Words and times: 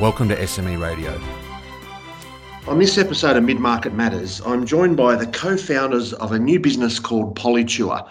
Welcome 0.00 0.30
to 0.30 0.36
SME 0.36 0.80
Radio. 0.80 1.20
On 2.66 2.78
this 2.78 2.96
episode 2.96 3.36
of 3.36 3.44
Mid 3.44 3.58
Market 3.58 3.92
Matters, 3.92 4.40
I'm 4.46 4.64
joined 4.64 4.96
by 4.96 5.16
the 5.16 5.26
co 5.26 5.54
founders 5.54 6.14
of 6.14 6.32
a 6.32 6.38
new 6.38 6.58
business 6.58 6.98
called 6.98 7.36
Polyture, 7.36 8.08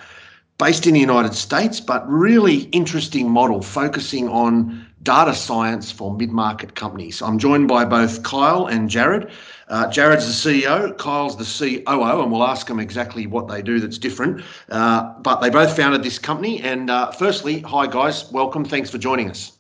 based 0.60 0.86
in 0.86 0.94
the 0.94 1.00
United 1.00 1.34
States, 1.34 1.80
but 1.80 2.08
really 2.08 2.66
interesting 2.66 3.32
model 3.32 3.64
focusing 3.64 4.30
on 4.30 4.86
data 5.02 5.34
science 5.34 5.92
for 5.92 6.16
mid 6.16 6.30
market 6.30 6.76
companies. 6.76 7.20
I'm 7.20 7.40
joined 7.40 7.68
by 7.68 7.84
both 7.84 8.22
Kyle 8.22 8.68
and 8.68 8.88
Jared. 8.88 9.32
Uh, 9.68 9.88
Jared's 9.88 10.28
the 10.44 10.62
CEO, 10.62 10.96
Kyle's 11.00 11.36
the 11.36 11.82
COO, 11.84 12.22
and 12.22 12.32
we'll 12.32 12.44
ask 12.44 12.68
them 12.68 12.80
exactly 12.80 13.26
what 13.26 13.48
they 13.48 13.64
do 13.64 13.80
that's 13.80 13.98
different. 13.98 14.44
Uh, 14.70 15.12
but 15.22 15.42
they 15.42 15.50
both 15.50 15.76
founded 15.76 16.04
this 16.04 16.20
company. 16.20 16.62
And 16.62 16.92
uh, 16.92 17.12
firstly, 17.12 17.62
hi 17.62 17.88
guys, 17.88 18.32
welcome. 18.32 18.64
Thanks 18.64 18.92
for 18.92 19.00
joining 19.00 19.32
us. 19.32 19.58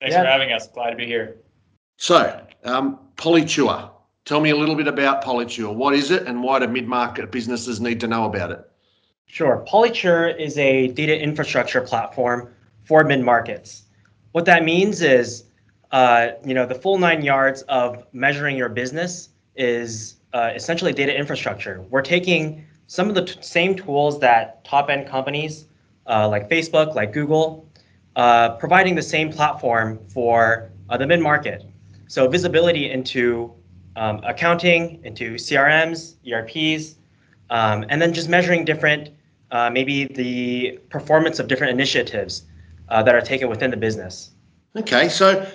Thanks 0.00 0.14
yeah. 0.14 0.22
for 0.22 0.28
having 0.28 0.52
us. 0.52 0.68
Glad 0.68 0.90
to 0.90 0.96
be 0.96 1.06
here. 1.06 1.36
So, 1.96 2.44
um, 2.64 2.98
Polyture. 3.16 3.90
Tell 4.24 4.40
me 4.40 4.50
a 4.50 4.56
little 4.56 4.74
bit 4.74 4.88
about 4.88 5.22
Polyture. 5.22 5.74
What 5.74 5.94
is 5.94 6.10
it, 6.10 6.26
and 6.26 6.42
why 6.42 6.58
do 6.58 6.68
mid-market 6.68 7.30
businesses 7.30 7.80
need 7.80 8.00
to 8.00 8.06
know 8.06 8.24
about 8.24 8.50
it? 8.50 8.60
Sure. 9.26 9.64
Polyture 9.68 10.38
is 10.38 10.56
a 10.58 10.88
data 10.88 11.20
infrastructure 11.20 11.80
platform 11.80 12.52
for 12.84 13.04
mid-markets. 13.04 13.82
What 14.32 14.44
that 14.46 14.64
means 14.64 15.02
is, 15.02 15.44
uh, 15.90 16.28
you 16.44 16.54
know, 16.54 16.66
the 16.66 16.74
full 16.74 16.98
nine 16.98 17.22
yards 17.22 17.62
of 17.62 18.04
measuring 18.12 18.56
your 18.56 18.68
business 18.68 19.30
is 19.56 20.16
uh, 20.32 20.52
essentially 20.54 20.92
data 20.92 21.16
infrastructure. 21.16 21.82
We're 21.90 22.02
taking 22.02 22.64
some 22.86 23.08
of 23.08 23.14
the 23.14 23.24
t- 23.24 23.38
same 23.40 23.74
tools 23.74 24.20
that 24.20 24.64
top-end 24.64 25.06
companies 25.06 25.66
uh, 26.06 26.28
like 26.28 26.48
Facebook, 26.48 26.94
like 26.94 27.12
Google, 27.12 27.69
uh, 28.16 28.50
providing 28.56 28.94
the 28.94 29.02
same 29.02 29.32
platform 29.32 29.98
for 30.08 30.70
uh, 30.88 30.96
the 30.96 31.06
mid-market. 31.06 31.64
So 32.08 32.28
visibility 32.28 32.90
into 32.90 33.54
um, 33.96 34.20
accounting, 34.24 35.00
into 35.04 35.34
CRMs, 35.34 36.16
ERPs, 36.26 36.96
um, 37.50 37.84
and 37.88 38.00
then 38.00 38.12
just 38.12 38.28
measuring 38.28 38.64
different, 38.64 39.10
uh, 39.50 39.70
maybe 39.70 40.06
the 40.06 40.78
performance 40.90 41.38
of 41.38 41.48
different 41.48 41.72
initiatives 41.72 42.44
uh, 42.88 43.02
that 43.02 43.14
are 43.14 43.20
taken 43.20 43.48
within 43.48 43.70
the 43.70 43.76
business. 43.76 44.30
Okay, 44.76 45.08
so 45.08 45.46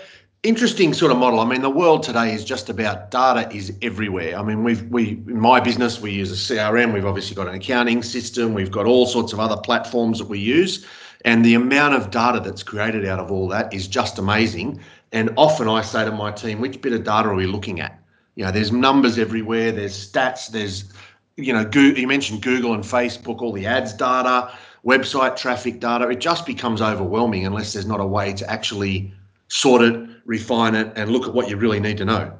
interesting 0.44 0.94
sort 0.94 1.11
of 1.11 1.17
model. 1.17 1.39
I 1.39 1.45
mean, 1.45 1.61
the 1.61 1.70
world 1.70 2.03
today 2.03 2.33
is 2.33 2.45
just 2.45 2.70
about 2.70 3.11
data 3.11 3.53
is 3.53 3.73
everywhere. 3.81 4.38
I 4.38 4.44
mean, 4.44 4.64
we've 4.64 4.83
we 4.89 5.09
in 5.28 5.39
my 5.39 5.59
business 5.59 6.00
we 6.00 6.11
use 6.11 6.31
a 6.31 6.53
CRM. 6.53 6.94
We've 6.94 7.06
obviously 7.06 7.36
got 7.36 7.48
an 7.48 7.56
accounting 7.56 8.03
system. 8.03 8.53
We've 8.53 8.72
got 8.72 8.86
all 8.86 9.06
sorts 9.08 9.33
of 9.33 9.39
other 9.39 9.58
platforms 9.58 10.20
that 10.20 10.28
we 10.28 10.39
use. 10.39 10.86
And 11.25 11.43
the 11.43 11.55
amount 11.55 11.95
of 11.95 12.11
data 12.11 12.39
that's 12.39 12.61
created 12.61 13.03
out 13.05 13.19
of 13.19 13.31
all 13.31 13.47
that 13.49 13.73
is 13.73 13.87
just 13.87 14.19
amazing. 14.19 14.79
And 15.11 15.31
often 15.37 15.67
I 15.67 15.81
say 15.81 16.05
to 16.05 16.11
my 16.11 16.31
team, 16.31 16.61
which 16.61 16.79
bit 16.79 16.93
of 16.93 17.03
data 17.03 17.29
are 17.29 17.35
we 17.35 17.47
looking 17.47 17.81
at? 17.81 17.99
You 18.35 18.45
know, 18.45 18.51
there's 18.51 18.71
numbers 18.71 19.17
everywhere, 19.17 19.71
there's 19.71 19.93
stats, 19.93 20.49
there's, 20.49 20.93
you 21.35 21.52
know, 21.52 21.65
Google, 21.65 21.99
you 21.99 22.08
mentioned 22.08 22.43
Google 22.43 22.75
and 22.75 22.83
Facebook, 22.83 23.41
all 23.41 23.52
the 23.52 23.65
ads 23.65 23.93
data, 23.93 24.53
website 24.85 25.35
traffic 25.35 25.80
data. 25.80 26.08
It 26.09 26.19
just 26.19 26.45
becomes 26.45 26.80
overwhelming 26.80 27.45
unless 27.45 27.73
there's 27.73 27.87
not 27.87 27.99
a 27.99 28.05
way 28.05 28.33
to 28.33 28.49
actually 28.49 29.11
sort 29.47 29.81
it, 29.81 30.08
refine 30.25 30.75
it, 30.75 30.93
and 30.95 31.09
look 31.09 31.27
at 31.27 31.33
what 31.33 31.49
you 31.49 31.58
really 31.58 31.80
need 31.80 31.97
to 31.97 32.05
know. 32.05 32.33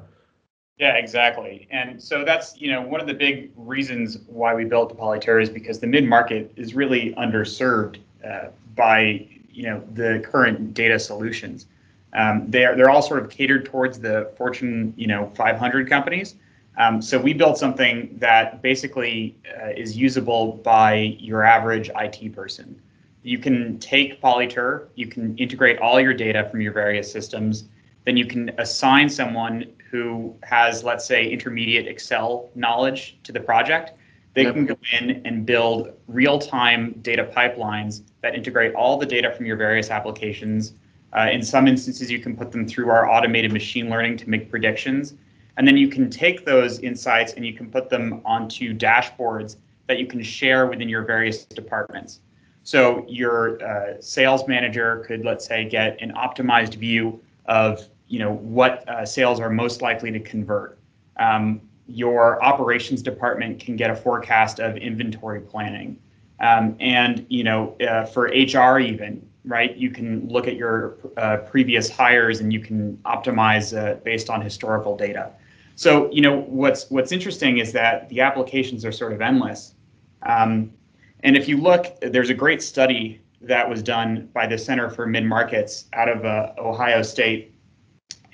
Yeah, 0.78 0.92
exactly. 0.92 1.66
And 1.72 2.00
so 2.00 2.24
that's, 2.24 2.60
you 2.60 2.70
know, 2.70 2.82
one 2.82 3.00
of 3.00 3.08
the 3.08 3.14
big 3.14 3.50
reasons 3.56 4.18
why 4.26 4.54
we 4.54 4.64
built 4.64 4.96
Polyture 4.96 5.42
is 5.42 5.48
because 5.48 5.80
the 5.80 5.86
mid-market 5.88 6.52
is 6.56 6.74
really 6.74 7.14
underserved 7.14 7.96
uh, 8.26 8.48
by 8.74 9.26
you 9.50 9.64
know 9.64 9.82
the 9.94 10.20
current 10.24 10.74
data 10.74 10.98
solutions. 10.98 11.66
Um, 12.12 12.44
they're 12.48 12.76
they're 12.76 12.90
all 12.90 13.02
sort 13.02 13.22
of 13.22 13.30
catered 13.30 13.64
towards 13.66 13.98
the 13.98 14.32
Fortune 14.36 14.94
you 14.96 15.06
know 15.06 15.30
500 15.34 15.88
companies. 15.88 16.36
Um, 16.78 17.00
so 17.00 17.18
we 17.18 17.32
built 17.32 17.56
something 17.56 18.14
that 18.18 18.60
basically 18.60 19.34
uh, 19.58 19.68
is 19.68 19.96
usable 19.96 20.52
by 20.62 21.16
your 21.18 21.42
average 21.42 21.90
IT 21.96 22.34
person. 22.34 22.80
You 23.22 23.38
can 23.38 23.78
take 23.78 24.20
Polyture, 24.20 24.88
you 24.94 25.06
can 25.06 25.36
integrate 25.38 25.78
all 25.78 26.00
your 26.00 26.14
data 26.14 26.48
from 26.50 26.60
your 26.60 26.72
various 26.72 27.10
systems, 27.10 27.64
then 28.04 28.16
you 28.16 28.26
can 28.26 28.50
assign 28.58 29.08
someone 29.08 29.72
who 29.90 30.36
has, 30.42 30.84
let's 30.84 31.04
say, 31.04 31.28
intermediate 31.28 31.88
Excel 31.88 32.50
knowledge 32.54 33.18
to 33.24 33.32
the 33.32 33.40
project, 33.40 33.92
they 34.36 34.42
yep. 34.42 34.52
can 34.52 34.66
go 34.66 34.76
in 34.92 35.22
and 35.24 35.46
build 35.46 35.94
real-time 36.08 36.92
data 37.00 37.24
pipelines 37.34 38.02
that 38.20 38.34
integrate 38.34 38.74
all 38.74 38.98
the 38.98 39.06
data 39.06 39.32
from 39.32 39.46
your 39.46 39.56
various 39.56 39.90
applications. 39.90 40.74
Uh, 41.16 41.30
in 41.32 41.42
some 41.42 41.66
instances, 41.66 42.10
you 42.10 42.18
can 42.18 42.36
put 42.36 42.52
them 42.52 42.68
through 42.68 42.90
our 42.90 43.08
automated 43.08 43.50
machine 43.50 43.88
learning 43.88 44.18
to 44.18 44.28
make 44.28 44.50
predictions. 44.50 45.14
And 45.56 45.66
then 45.66 45.78
you 45.78 45.88
can 45.88 46.10
take 46.10 46.44
those 46.44 46.80
insights 46.80 47.32
and 47.32 47.46
you 47.46 47.54
can 47.54 47.70
put 47.70 47.88
them 47.88 48.20
onto 48.26 48.74
dashboards 48.74 49.56
that 49.86 49.98
you 49.98 50.06
can 50.06 50.22
share 50.22 50.66
within 50.66 50.90
your 50.90 51.06
various 51.06 51.46
departments. 51.46 52.20
So 52.62 53.06
your 53.08 53.64
uh, 53.64 54.02
sales 54.02 54.46
manager 54.46 55.02
could, 55.06 55.24
let's 55.24 55.46
say, 55.46 55.64
get 55.64 55.96
an 56.02 56.12
optimized 56.12 56.74
view 56.74 57.22
of 57.46 57.88
you 58.08 58.18
know 58.18 58.34
what 58.34 58.86
uh, 58.86 59.06
sales 59.06 59.40
are 59.40 59.48
most 59.48 59.80
likely 59.80 60.10
to 60.10 60.20
convert. 60.20 60.78
Um, 61.16 61.62
your 61.88 62.42
operations 62.42 63.02
department 63.02 63.60
can 63.60 63.76
get 63.76 63.90
a 63.90 63.96
forecast 63.96 64.58
of 64.58 64.76
inventory 64.76 65.40
planning. 65.40 65.98
Um, 66.40 66.76
and 66.80 67.24
you 67.28 67.44
know, 67.44 67.76
uh, 67.80 68.04
for 68.04 68.24
HR 68.24 68.78
even, 68.78 69.26
right? 69.44 69.74
You 69.76 69.90
can 69.90 70.28
look 70.28 70.46
at 70.46 70.56
your 70.56 70.98
uh, 71.16 71.38
previous 71.38 71.88
hires 71.88 72.40
and 72.40 72.52
you 72.52 72.60
can 72.60 72.96
optimize 72.98 73.76
uh, 73.76 73.94
based 73.96 74.28
on 74.28 74.40
historical 74.40 74.96
data. 74.96 75.32
So 75.76 76.10
you 76.12 76.22
know, 76.22 76.40
what's 76.40 76.90
what's 76.90 77.12
interesting 77.12 77.58
is 77.58 77.72
that 77.72 78.08
the 78.08 78.20
applications 78.20 78.84
are 78.84 78.92
sort 78.92 79.12
of 79.12 79.20
endless. 79.20 79.74
Um, 80.22 80.72
and 81.20 81.36
if 81.36 81.48
you 81.48 81.56
look, 81.56 81.98
there's 82.00 82.30
a 82.30 82.34
great 82.34 82.62
study 82.62 83.20
that 83.40 83.68
was 83.68 83.82
done 83.82 84.28
by 84.32 84.46
the 84.46 84.58
Center 84.58 84.90
for 84.90 85.06
Mid 85.06 85.24
Markets 85.24 85.86
out 85.92 86.08
of 86.08 86.24
uh, 86.24 86.52
Ohio 86.58 87.02
State 87.02 87.54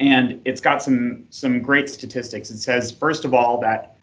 and 0.02 0.40
it's 0.44 0.60
got 0.60 0.82
some 0.82 1.24
some 1.30 1.62
great 1.62 1.88
statistics. 1.88 2.50
It 2.50 2.58
says 2.58 2.90
first 2.90 3.24
of 3.24 3.32
all 3.34 3.60
that 3.60 3.96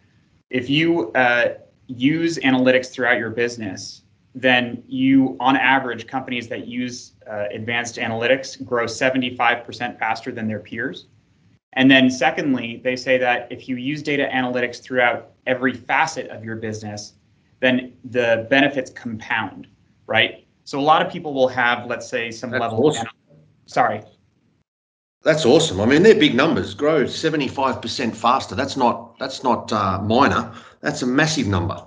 if 0.50 0.70
you 0.70 1.12
uh, 1.12 1.56
use 1.88 2.38
analytics 2.40 2.92
throughout 2.92 3.18
your 3.18 3.30
business, 3.30 4.04
then 4.36 4.84
you, 4.88 5.36
on 5.40 5.58
average, 5.58 6.08
companies 6.08 6.48
that 6.48 6.68
use 6.68 7.14
uh, 7.30 7.46
advanced 7.52 7.98
analytics 7.98 8.64
grow 8.66 8.86
75% 8.86 10.00
faster 10.00 10.32
than 10.32 10.48
their 10.48 10.60
peers. 10.60 11.08
And 11.74 11.90
then, 11.90 12.10
secondly, 12.10 12.82
they 12.84 12.96
say 12.96 13.18
that 13.20 13.48
if 13.52 13.68
you 13.68 13.76
use 13.76 14.02
data 14.02 14.28
analytics 14.32 14.82
throughout 14.82 15.32
every 15.46 15.74
facet 15.74 16.28
of 16.30 16.44
your 16.44 16.56
business, 16.56 17.14
then 17.60 17.94
the 18.06 18.48
benefits 18.50 18.90
compound, 18.92 19.68
right? 20.08 20.48
So 20.64 20.80
a 20.80 20.82
lot 20.82 21.06
of 21.06 21.12
people 21.12 21.34
will 21.34 21.48
have, 21.48 21.86
let's 21.86 22.08
say, 22.08 22.32
some 22.32 22.50
That's 22.50 22.62
level. 22.62 22.88
Awesome. 22.88 23.08
Of, 23.08 23.38
sorry. 23.66 24.04
That's 25.24 25.46
awesome. 25.46 25.82
I 25.82 25.86
mean, 25.86 26.04
they're 26.04 26.16
big 26.16 26.34
numbers. 26.34 26.74
Grow 26.74 27.06
seventy-five 27.06 27.82
percent 27.82 28.16
faster. 28.16 28.56
That's 28.56 28.78
not 28.78 29.20
that's 29.20 29.44
not 29.44 29.72
uh, 29.74 30.02
minor. 30.02 30.54
That's 30.82 31.02
a 31.02 31.08
massive 31.08 31.48
number. 31.48 31.86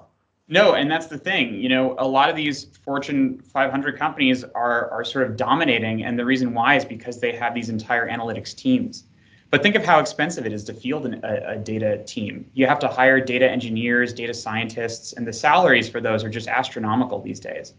No, 0.49 0.75
and 0.75 0.91
that's 0.91 1.07
the 1.07 1.17
thing. 1.17 1.55
You 1.55 1.71
know, 1.71 1.95
a 1.99 2.07
lot 2.07 2.29
of 2.29 2.37
these 2.37 2.65
Fortune 2.85 3.41
500 3.41 3.99
companies 3.99 4.45
are 4.45 4.91
are 4.91 5.03
sort 5.03 5.27
of 5.27 5.37
dominating, 5.37 6.05
and 6.05 6.19
the 6.19 6.27
reason 6.27 6.53
why 6.53 6.77
is 6.77 6.85
because 6.85 7.21
they 7.21 7.33
have 7.33 7.55
these 7.55 7.71
entire 7.71 8.07
analytics 8.07 8.55
teams. 8.55 9.05
But 9.51 9.63
think 9.63 9.77
of 9.77 9.85
how 9.85 9.99
expensive 9.99 10.45
it 10.47 10.53
is 10.53 10.65
to 10.65 10.75
field 10.75 11.07
an, 11.07 11.21
a, 11.25 11.53
a 11.53 11.57
data 11.59 12.03
team. 12.05 12.51
You 12.55 12.67
have 12.67 12.79
to 12.81 12.89
hire 12.89 13.21
data 13.21 13.51
engineers, 13.51 14.13
data 14.13 14.35
scientists, 14.35 15.15
and 15.15 15.27
the 15.27 15.33
salaries 15.33 15.89
for 15.89 16.01
those 16.01 16.23
are 16.25 16.31
just 16.31 16.49
astronomical 16.49 17.21
these 17.21 17.41
days. 17.41 17.75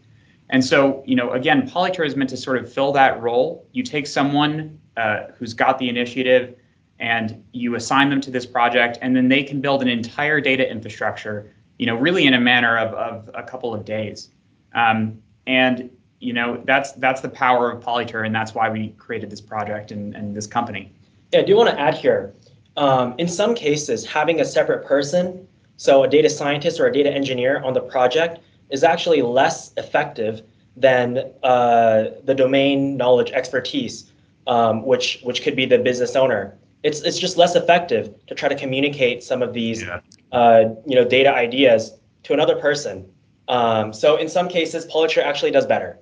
And 0.50 0.64
so, 0.64 1.02
you 1.06 1.16
know, 1.16 1.32
again, 1.32 1.68
Polyture 1.68 2.06
is 2.06 2.16
meant 2.16 2.30
to 2.30 2.36
sort 2.36 2.58
of 2.58 2.72
fill 2.72 2.92
that 2.92 3.20
role. 3.20 3.66
You 3.72 3.82
take 3.82 4.06
someone 4.06 4.78
uh, 4.96 5.24
who's 5.38 5.54
got 5.54 5.78
the 5.78 5.88
initiative 5.88 6.56
and 6.98 7.42
you 7.52 7.74
assign 7.74 8.08
them 8.08 8.20
to 8.20 8.30
this 8.30 8.46
project, 8.46 8.98
and 9.02 9.16
then 9.16 9.28
they 9.28 9.42
can 9.42 9.60
build 9.60 9.82
an 9.82 9.88
entire 9.88 10.40
data 10.40 10.70
infrastructure, 10.70 11.50
you 11.78 11.86
know, 11.86 11.96
really 11.96 12.24
in 12.26 12.34
a 12.34 12.40
manner 12.40 12.78
of, 12.78 12.94
of 12.94 13.30
a 13.34 13.42
couple 13.42 13.74
of 13.74 13.84
days. 13.84 14.30
Um, 14.74 15.20
and 15.46 15.90
you 16.20 16.32
know, 16.32 16.62
that's 16.64 16.92
that's 16.92 17.20
the 17.20 17.28
power 17.28 17.70
of 17.70 17.82
Polyture, 17.82 18.24
and 18.24 18.34
that's 18.34 18.54
why 18.54 18.70
we 18.70 18.90
created 18.90 19.28
this 19.28 19.40
project 19.40 19.90
and, 19.90 20.14
and 20.14 20.34
this 20.34 20.46
company. 20.46 20.92
Yeah, 21.32 21.40
I 21.40 21.42
do 21.42 21.56
want 21.56 21.70
to 21.70 21.78
add 21.78 21.94
here. 21.94 22.32
Um, 22.76 23.14
in 23.18 23.28
some 23.28 23.54
cases, 23.54 24.06
having 24.06 24.40
a 24.40 24.44
separate 24.44 24.84
person, 24.84 25.46
so 25.76 26.04
a 26.04 26.08
data 26.08 26.30
scientist 26.30 26.80
or 26.80 26.86
a 26.86 26.92
data 26.92 27.10
engineer 27.10 27.62
on 27.62 27.74
the 27.74 27.80
project, 27.80 28.40
is 28.70 28.82
actually 28.82 29.22
less 29.22 29.72
effective 29.76 30.42
than 30.76 31.18
uh, 31.42 32.04
the 32.24 32.34
domain 32.34 32.96
knowledge 32.96 33.30
expertise, 33.32 34.10
um, 34.46 34.84
which 34.84 35.20
which 35.22 35.42
could 35.42 35.56
be 35.56 35.66
the 35.66 35.78
business 35.78 36.16
owner. 36.16 36.56
It's 36.82 37.00
it's 37.00 37.18
just 37.18 37.36
less 37.36 37.54
effective 37.56 38.14
to 38.26 38.34
try 38.34 38.48
to 38.48 38.54
communicate 38.54 39.22
some 39.22 39.42
of 39.42 39.52
these 39.52 39.82
yeah. 39.82 40.00
uh, 40.32 40.74
you 40.86 40.94
know 40.94 41.04
data 41.04 41.32
ideas 41.34 41.92
to 42.24 42.32
another 42.32 42.56
person. 42.56 43.08
Um, 43.48 43.92
so 43.92 44.16
in 44.16 44.28
some 44.28 44.48
cases, 44.48 44.86
Polyture 44.86 45.22
actually 45.22 45.50
does 45.50 45.66
better. 45.66 45.98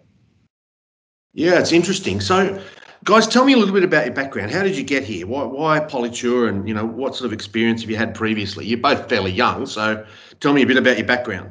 Yeah, 1.34 1.58
it's 1.58 1.72
interesting. 1.72 2.20
So 2.20 2.62
Guys, 3.04 3.26
tell 3.26 3.44
me 3.44 3.52
a 3.52 3.56
little 3.56 3.74
bit 3.74 3.82
about 3.82 4.04
your 4.04 4.14
background. 4.14 4.52
How 4.52 4.62
did 4.62 4.76
you 4.76 4.84
get 4.84 5.02
here? 5.02 5.26
Why, 5.26 5.42
why 5.42 5.80
Polyture, 5.80 6.48
and 6.48 6.68
you 6.68 6.74
know 6.74 6.86
what 6.86 7.16
sort 7.16 7.26
of 7.26 7.32
experience 7.32 7.80
have 7.80 7.90
you 7.90 7.96
had 7.96 8.14
previously? 8.14 8.64
You're 8.64 8.78
both 8.78 9.08
fairly 9.08 9.32
young, 9.32 9.66
so 9.66 10.06
tell 10.38 10.52
me 10.52 10.62
a 10.62 10.66
bit 10.66 10.76
about 10.76 10.98
your 10.98 11.06
background. 11.06 11.50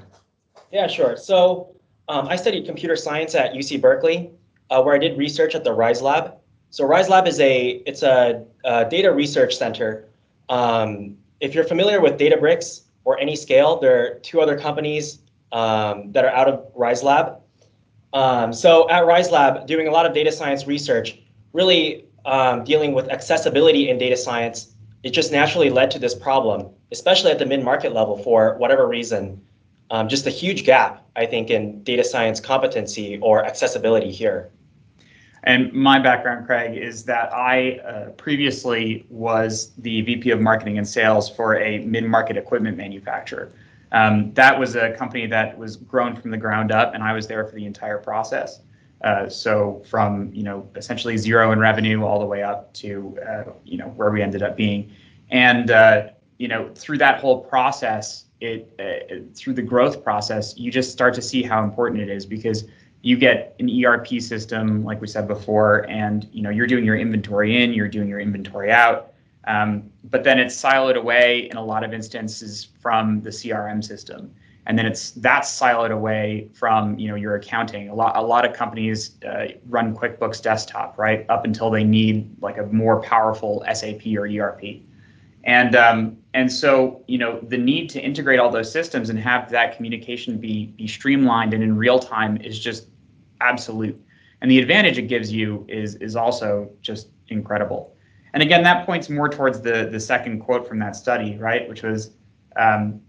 Yeah, 0.71 0.87
sure. 0.87 1.17
So 1.17 1.75
um, 2.07 2.29
I 2.29 2.37
studied 2.37 2.65
computer 2.65 2.95
science 2.95 3.35
at 3.35 3.51
UC 3.51 3.81
Berkeley, 3.81 4.31
uh, 4.69 4.81
where 4.81 4.95
I 4.95 4.97
did 4.97 5.17
research 5.17 5.53
at 5.53 5.65
the 5.65 5.73
Rise 5.73 6.01
Lab. 6.01 6.35
So 6.71 6.85
Rise 6.85 7.09
Lab 7.09 7.27
is 7.27 7.39
a 7.41 7.83
it's 7.85 8.01
a, 8.01 8.45
a 8.63 8.85
data 8.85 9.11
research 9.11 9.57
center. 9.57 10.07
Um, 10.47 11.17
if 11.41 11.53
you're 11.53 11.65
familiar 11.65 11.99
with 11.99 12.17
Databricks 12.17 12.83
or 13.03 13.17
Anyscale, 13.19 13.81
there 13.81 14.01
are 14.01 14.19
two 14.19 14.39
other 14.39 14.57
companies 14.57 15.19
um, 15.51 16.13
that 16.13 16.23
are 16.23 16.31
out 16.31 16.47
of 16.47 16.65
Rise 16.73 17.03
Lab. 17.03 17.41
Um, 18.13 18.53
so 18.53 18.89
at 18.89 19.05
Rise 19.05 19.31
Lab, 19.31 19.67
doing 19.67 19.89
a 19.89 19.91
lot 19.91 20.05
of 20.05 20.13
data 20.13 20.31
science 20.31 20.65
research, 20.65 21.19
really 21.51 22.05
um, 22.25 22.63
dealing 22.63 22.93
with 22.93 23.09
accessibility 23.09 23.89
in 23.89 23.97
data 23.97 24.15
science, 24.15 24.73
it 25.03 25.09
just 25.09 25.31
naturally 25.31 25.69
led 25.69 25.91
to 25.91 25.99
this 25.99 26.15
problem, 26.15 26.69
especially 26.91 27.31
at 27.31 27.39
the 27.39 27.45
mid-market 27.45 27.93
level 27.93 28.17
for 28.17 28.55
whatever 28.57 28.87
reason. 28.87 29.41
Um, 29.89 30.07
just 30.07 30.25
a 30.25 30.29
huge 30.29 30.63
gap, 30.63 31.05
I 31.17 31.25
think, 31.25 31.49
in 31.49 31.83
data 31.83 32.03
science 32.03 32.39
competency 32.39 33.17
or 33.21 33.43
accessibility 33.43 34.11
here. 34.11 34.51
And 35.43 35.73
my 35.73 35.97
background, 35.97 36.45
Craig, 36.45 36.77
is 36.77 37.03
that 37.05 37.33
I 37.33 37.79
uh, 37.79 38.09
previously 38.11 39.05
was 39.09 39.71
the 39.79 40.01
VP 40.01 40.29
of 40.31 40.39
Marketing 40.39 40.77
and 40.77 40.87
Sales 40.87 41.29
for 41.29 41.57
a 41.57 41.79
mid-market 41.79 42.37
equipment 42.37 42.77
manufacturer. 42.77 43.51
Um, 43.91 44.33
that 44.35 44.57
was 44.57 44.75
a 44.75 44.91
company 44.93 45.25
that 45.27 45.57
was 45.57 45.75
grown 45.77 46.15
from 46.15 46.31
the 46.31 46.37
ground 46.37 46.71
up, 46.71 46.93
and 46.93 47.03
I 47.03 47.13
was 47.13 47.27
there 47.27 47.45
for 47.45 47.55
the 47.55 47.65
entire 47.65 47.97
process. 47.97 48.61
Uh, 49.03 49.27
so 49.27 49.81
from 49.89 50.31
you 50.31 50.43
know 50.43 50.69
essentially 50.75 51.17
zero 51.17 51.51
in 51.51 51.59
revenue 51.59 52.03
all 52.03 52.19
the 52.19 52.25
way 52.25 52.43
up 52.43 52.71
to 52.75 53.17
uh, 53.27 53.43
you 53.63 53.77
know 53.77 53.87
where 53.87 54.11
we 54.11 54.21
ended 54.21 54.43
up 54.43 54.55
being, 54.55 54.93
and 55.31 55.71
uh, 55.71 56.09
you 56.37 56.47
know 56.47 56.69
through 56.75 56.99
that 56.99 57.19
whole 57.19 57.39
process, 57.39 58.25
it 58.41 58.71
uh, 58.79 59.15
through 59.33 59.53
the 59.53 59.61
growth 59.61 60.03
process, 60.03 60.55
you 60.55 60.71
just 60.71 60.91
start 60.91 61.15
to 61.15 61.21
see 61.21 61.41
how 61.41 61.63
important 61.63 61.99
it 61.99 62.09
is 62.09 62.27
because 62.27 62.65
you 63.01 63.17
get 63.17 63.55
an 63.59 63.69
ERP 63.83 64.21
system 64.21 64.83
like 64.83 65.01
we 65.01 65.07
said 65.07 65.27
before, 65.27 65.89
and 65.89 66.27
you 66.31 66.41
know 66.41 66.49
you're 66.49 66.67
doing 66.67 66.85
your 66.85 66.97
inventory 66.97 67.63
in, 67.63 67.73
you're 67.73 67.87
doing 67.87 68.07
your 68.07 68.19
inventory 68.19 68.71
out, 68.71 69.13
um, 69.45 69.89
but 70.09 70.23
then 70.23 70.39
it's 70.39 70.55
siloed 70.55 70.95
away 70.95 71.49
in 71.49 71.57
a 71.57 71.63
lot 71.63 71.83
of 71.83 71.93
instances 71.93 72.69
from 72.79 73.21
the 73.21 73.29
CRM 73.29 73.83
system. 73.83 74.33
And 74.67 74.77
then 74.77 74.85
it's 74.85 75.11
that's 75.11 75.49
siloed 75.59 75.91
away 75.91 76.49
from 76.53 76.97
you 76.99 77.07
know 77.07 77.15
your 77.15 77.35
accounting. 77.35 77.89
A 77.89 77.95
lot 77.95 78.15
a 78.15 78.21
lot 78.21 78.45
of 78.45 78.55
companies 78.55 79.15
uh, 79.27 79.47
run 79.67 79.95
QuickBooks 79.95 80.41
Desktop 80.41 80.99
right 80.99 81.25
up 81.29 81.45
until 81.45 81.71
they 81.71 81.83
need 81.83 82.29
like 82.41 82.59
a 82.59 82.67
more 82.67 83.01
powerful 83.01 83.65
SAP 83.73 84.05
or 84.15 84.27
ERP, 84.27 84.81
and 85.45 85.75
um, 85.75 86.17
and 86.35 86.51
so 86.51 87.03
you 87.07 87.17
know 87.17 87.39
the 87.41 87.57
need 87.57 87.89
to 87.89 87.99
integrate 87.99 88.39
all 88.39 88.51
those 88.51 88.71
systems 88.71 89.09
and 89.09 89.17
have 89.17 89.49
that 89.49 89.75
communication 89.75 90.37
be 90.37 90.67
be 90.77 90.85
streamlined 90.87 91.55
and 91.55 91.63
in 91.63 91.75
real 91.75 91.97
time 91.97 92.37
is 92.37 92.59
just 92.59 92.85
absolute. 93.41 93.99
And 94.41 94.49
the 94.49 94.59
advantage 94.59 94.97
it 94.97 95.03
gives 95.03 95.31
you 95.31 95.65
is 95.67 95.95
is 95.95 96.15
also 96.15 96.71
just 96.81 97.09
incredible. 97.27 97.95
And 98.33 98.41
again, 98.41 98.63
that 98.63 98.85
points 98.85 99.09
more 99.09 99.29
towards 99.29 99.61
the 99.61 99.89
the 99.91 99.99
second 99.99 100.39
quote 100.39 100.67
from 100.67 100.79
that 100.79 100.95
study, 100.95 101.37
right, 101.37 101.67
which 101.67 101.83
was 101.83 102.11
um, 102.55 103.01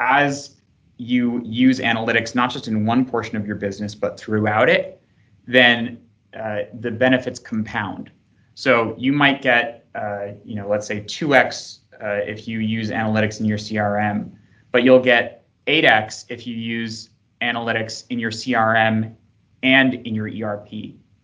as 0.00 0.56
you 0.98 1.40
use 1.44 1.80
analytics 1.80 2.34
not 2.34 2.50
just 2.50 2.68
in 2.68 2.86
one 2.86 3.04
portion 3.04 3.36
of 3.36 3.46
your 3.46 3.56
business 3.56 3.94
but 3.94 4.18
throughout 4.18 4.68
it, 4.68 5.02
then 5.46 6.00
uh, 6.38 6.60
the 6.80 6.90
benefits 6.90 7.38
compound. 7.38 8.10
So 8.54 8.94
you 8.98 9.12
might 9.12 9.42
get, 9.42 9.86
uh, 9.94 10.28
you 10.44 10.54
know, 10.54 10.68
let's 10.68 10.86
say 10.86 11.00
2x 11.00 11.78
uh, 12.02 12.20
if 12.26 12.46
you 12.46 12.58
use 12.58 12.90
analytics 12.90 13.40
in 13.40 13.46
your 13.46 13.58
CRM, 13.58 14.30
but 14.70 14.82
you'll 14.82 15.00
get 15.00 15.44
8x 15.66 16.26
if 16.28 16.46
you 16.46 16.54
use 16.54 17.10
analytics 17.40 18.04
in 18.10 18.18
your 18.18 18.30
CRM 18.30 19.14
and 19.62 19.94
in 19.94 20.14
your 20.14 20.26
ERP, 20.26 20.72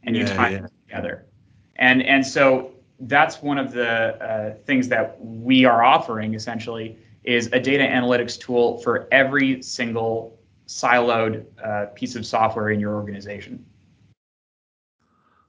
and 0.04 0.16
yeah, 0.16 0.22
you 0.22 0.26
tie 0.26 0.50
yeah. 0.50 0.60
them 0.60 0.70
together. 0.86 1.26
And 1.76 2.02
and 2.02 2.26
so 2.26 2.72
that's 3.00 3.42
one 3.42 3.58
of 3.58 3.72
the 3.72 4.22
uh, 4.22 4.54
things 4.64 4.88
that 4.88 5.16
we 5.20 5.64
are 5.64 5.82
offering 5.82 6.34
essentially 6.34 6.96
is 7.24 7.48
a 7.52 7.60
data 7.60 7.84
analytics 7.84 8.38
tool 8.38 8.78
for 8.78 9.08
every 9.12 9.62
single 9.62 10.38
siloed 10.66 11.44
uh, 11.64 11.86
piece 11.94 12.16
of 12.16 12.26
software 12.26 12.70
in 12.70 12.80
your 12.80 12.94
organization. 12.94 13.64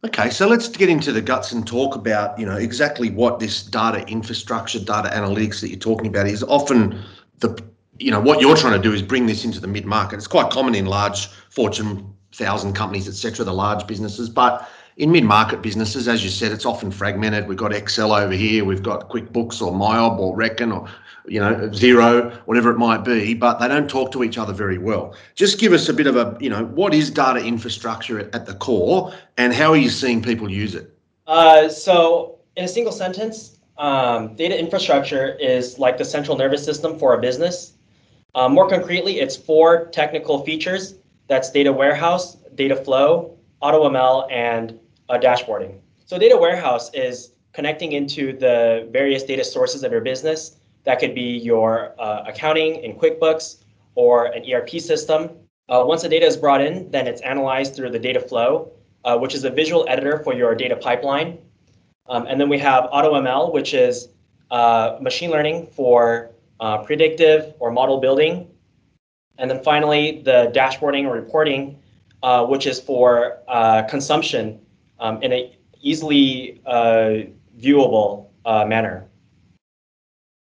Okay, 0.05 0.29
so 0.29 0.47
let's 0.47 0.69
get 0.69 0.87
into 0.87 1.11
the 1.11 1.21
guts 1.21 1.51
and 1.51 1.67
talk 1.67 1.95
about 1.95 2.39
you 2.39 2.45
know 2.45 2.55
exactly 2.55 3.09
what 3.09 3.39
this 3.39 3.63
data 3.63 4.07
infrastructure, 4.07 4.79
data 4.79 5.09
analytics 5.09 5.59
that 5.61 5.69
you're 5.69 5.79
talking 5.79 6.07
about 6.07 6.27
is. 6.27 6.43
Often, 6.43 7.03
the 7.39 7.61
you 7.97 8.09
know 8.09 8.19
what 8.21 8.39
you're 8.39 8.55
trying 8.55 8.81
to 8.81 8.81
do 8.81 8.93
is 8.93 9.01
bring 9.01 9.25
this 9.25 9.43
into 9.43 9.59
the 9.59 9.67
mid 9.67 9.85
market. 9.85 10.15
It's 10.15 10.27
quite 10.27 10.51
common 10.51 10.73
in 10.73 10.85
large 10.85 11.27
Fortune 11.49 12.13
thousand 12.33 12.73
companies, 12.73 13.07
etc., 13.07 13.45
the 13.45 13.53
large 13.53 13.85
businesses, 13.87 14.29
but 14.29 14.69
in 14.97 15.11
mid-market 15.11 15.61
businesses, 15.61 16.07
as 16.09 16.23
you 16.23 16.29
said, 16.29 16.51
it's 16.51 16.65
often 16.65 16.91
fragmented. 16.91 17.47
We've 17.47 17.57
got 17.57 17.73
Excel 17.73 18.13
over 18.13 18.33
here, 18.33 18.65
we've 18.65 18.83
got 18.83 19.09
QuickBooks 19.09 19.61
or 19.61 19.71
MYOB 19.71 20.19
or 20.19 20.35
Reckon 20.35 20.71
or 20.73 20.87
you 21.25 21.39
know 21.39 21.53
Xero, 21.69 22.33
whatever 22.45 22.69
it 22.71 22.77
might 22.77 23.05
be, 23.05 23.33
but 23.33 23.59
they 23.59 23.67
don't 23.67 23.89
talk 23.89 24.11
to 24.11 24.23
each 24.23 24.37
other 24.37 24.51
very 24.51 24.77
well. 24.77 25.15
Just 25.35 25.59
give 25.59 25.73
us 25.73 25.87
a 25.87 25.93
bit 25.93 26.07
of 26.07 26.15
a 26.17 26.37
you 26.41 26.49
know 26.49 26.65
what 26.65 26.93
is 26.93 27.09
data 27.09 27.39
infrastructure 27.39 28.19
at, 28.19 28.35
at 28.35 28.45
the 28.45 28.55
core, 28.55 29.13
and 29.37 29.53
how 29.53 29.71
are 29.71 29.77
you 29.77 29.89
seeing 29.89 30.21
people 30.21 30.49
use 30.49 30.75
it? 30.75 30.93
Uh, 31.27 31.69
so, 31.69 32.39
in 32.57 32.65
a 32.65 32.67
single 32.67 32.91
sentence, 32.91 33.59
um, 33.77 34.35
data 34.35 34.59
infrastructure 34.59 35.35
is 35.39 35.79
like 35.79 35.97
the 35.97 36.05
central 36.05 36.35
nervous 36.35 36.63
system 36.63 36.99
for 36.99 37.13
a 37.13 37.21
business. 37.21 37.73
Uh, 38.35 38.49
more 38.49 38.67
concretely, 38.67 39.19
it's 39.19 39.35
four 39.35 39.85
technical 39.87 40.43
features. 40.43 40.95
That's 41.29 41.51
data 41.51 41.71
warehouse, 41.71 42.37
data 42.55 42.75
flow, 42.75 43.37
AutoML, 43.61 44.31
and 44.31 44.79
uh, 45.09 45.19
dashboarding. 45.19 45.79
So 46.05 46.17
data 46.17 46.35
warehouse 46.35 46.89
is 46.93 47.33
connecting 47.53 47.91
into 47.91 48.37
the 48.37 48.89
various 48.91 49.23
data 49.23 49.43
sources 49.43 49.83
of 49.83 49.91
your 49.91 50.01
business. 50.01 50.57
That 50.85 50.99
could 50.99 51.13
be 51.13 51.37
your 51.37 51.93
uh, 51.99 52.23
accounting 52.27 52.83
in 52.83 52.95
QuickBooks 52.95 53.63
or 53.93 54.25
an 54.25 54.43
ERP 54.51 54.71
system. 54.81 55.29
Uh, 55.69 55.83
once 55.85 56.01
the 56.01 56.09
data 56.09 56.25
is 56.25 56.35
brought 56.35 56.61
in, 56.61 56.89
then 56.89 57.05
it's 57.05 57.21
analyzed 57.21 57.75
through 57.75 57.91
the 57.91 57.99
data 57.99 58.19
flow, 58.19 58.71
uh, 59.05 59.15
which 59.15 59.35
is 59.35 59.43
a 59.43 59.51
visual 59.51 59.85
editor 59.87 60.23
for 60.23 60.33
your 60.33 60.55
data 60.55 60.75
pipeline. 60.75 61.37
Um, 62.07 62.25
and 62.25 62.41
then 62.41 62.49
we 62.49 62.57
have 62.57 62.85
AutoML, 62.85 63.53
which 63.53 63.75
is 63.75 64.07
uh, 64.49 64.97
machine 64.99 65.29
learning 65.29 65.67
for 65.67 66.31
uh, 66.59 66.79
predictive 66.79 67.53
or 67.59 67.69
model 67.69 67.99
building. 67.99 68.47
And 69.39 69.49
then 69.49 69.63
finally, 69.63 70.21
the 70.23 70.51
dashboarding 70.53 71.05
or 71.05 71.13
reporting, 71.13 71.79
which 72.47 72.67
is 72.67 72.79
for 72.79 73.37
consumption 73.89 74.59
um, 74.99 75.21
in 75.23 75.31
an 75.31 75.51
easily 75.81 76.61
uh, 76.65 77.23
viewable 77.59 78.27
uh, 78.45 78.65
manner. 78.65 79.05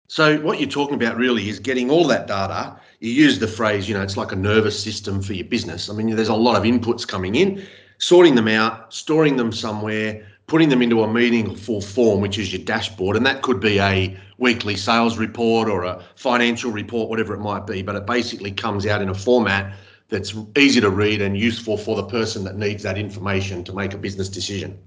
So 0.08 0.40
what 0.42 0.60
you're 0.60 0.70
talking 0.70 0.96
about 0.96 1.16
really 1.16 1.48
is 1.48 1.60
getting 1.60 1.90
all 1.90 2.06
that 2.08 2.28
data. 2.28 2.78
You 3.00 3.12
use 3.12 3.40
the 3.40 3.48
phrase, 3.48 3.88
you 3.88 3.96
know, 3.96 4.02
it's 4.02 4.18
like 4.18 4.34
a 4.34 4.36
nervous 4.36 4.82
system 4.82 5.22
for 5.22 5.34
your 5.34 5.46
business. 5.46 5.90
I 5.90 5.94
mean, 5.94 6.14
there's 6.16 6.28
a 6.28 6.36
lot 6.36 6.58
of 6.58 6.64
inputs 6.64 7.08
coming 7.08 7.36
in, 7.36 7.66
sorting 7.98 8.36
them 8.36 8.50
out, 8.50 8.94
storing 8.94 9.38
them 9.38 9.54
somewhere, 9.54 10.28
putting 10.52 10.68
them 10.68 10.82
into 10.82 11.02
a 11.02 11.08
meaningful 11.08 11.80
form, 11.80 12.20
which 12.20 12.38
is 12.38 12.52
your 12.52 12.62
dashboard. 12.66 13.16
And 13.16 13.26
that 13.26 13.42
could 13.42 13.62
be 13.62 13.80
a 13.80 14.18
weekly 14.38 14.76
sales 14.76 15.18
report 15.18 15.70
or 15.70 15.86
a 15.86 16.04
financial 16.16 16.74
report, 16.74 17.10
whatever 17.10 17.34
it 17.34 17.40
might 17.40 17.66
be. 17.66 17.82
But 17.82 17.96
it 17.96 18.06
basically 18.06 18.52
comes 18.52 18.86
out 18.86 19.02
in 19.02 19.08
a 19.08 19.14
format 19.14 19.74
that's 20.10 20.36
easy 20.58 20.82
to 20.82 20.90
read 20.90 21.22
and 21.22 21.38
useful 21.38 21.78
for 21.78 21.96
the 21.96 22.04
person 22.04 22.44
that 22.44 22.58
needs 22.58 22.84
that 22.84 22.98
information 22.98 23.64
to 23.64 23.72
make 23.72 23.94
a 23.94 23.98
business 23.98 24.28
decision. 24.28 24.78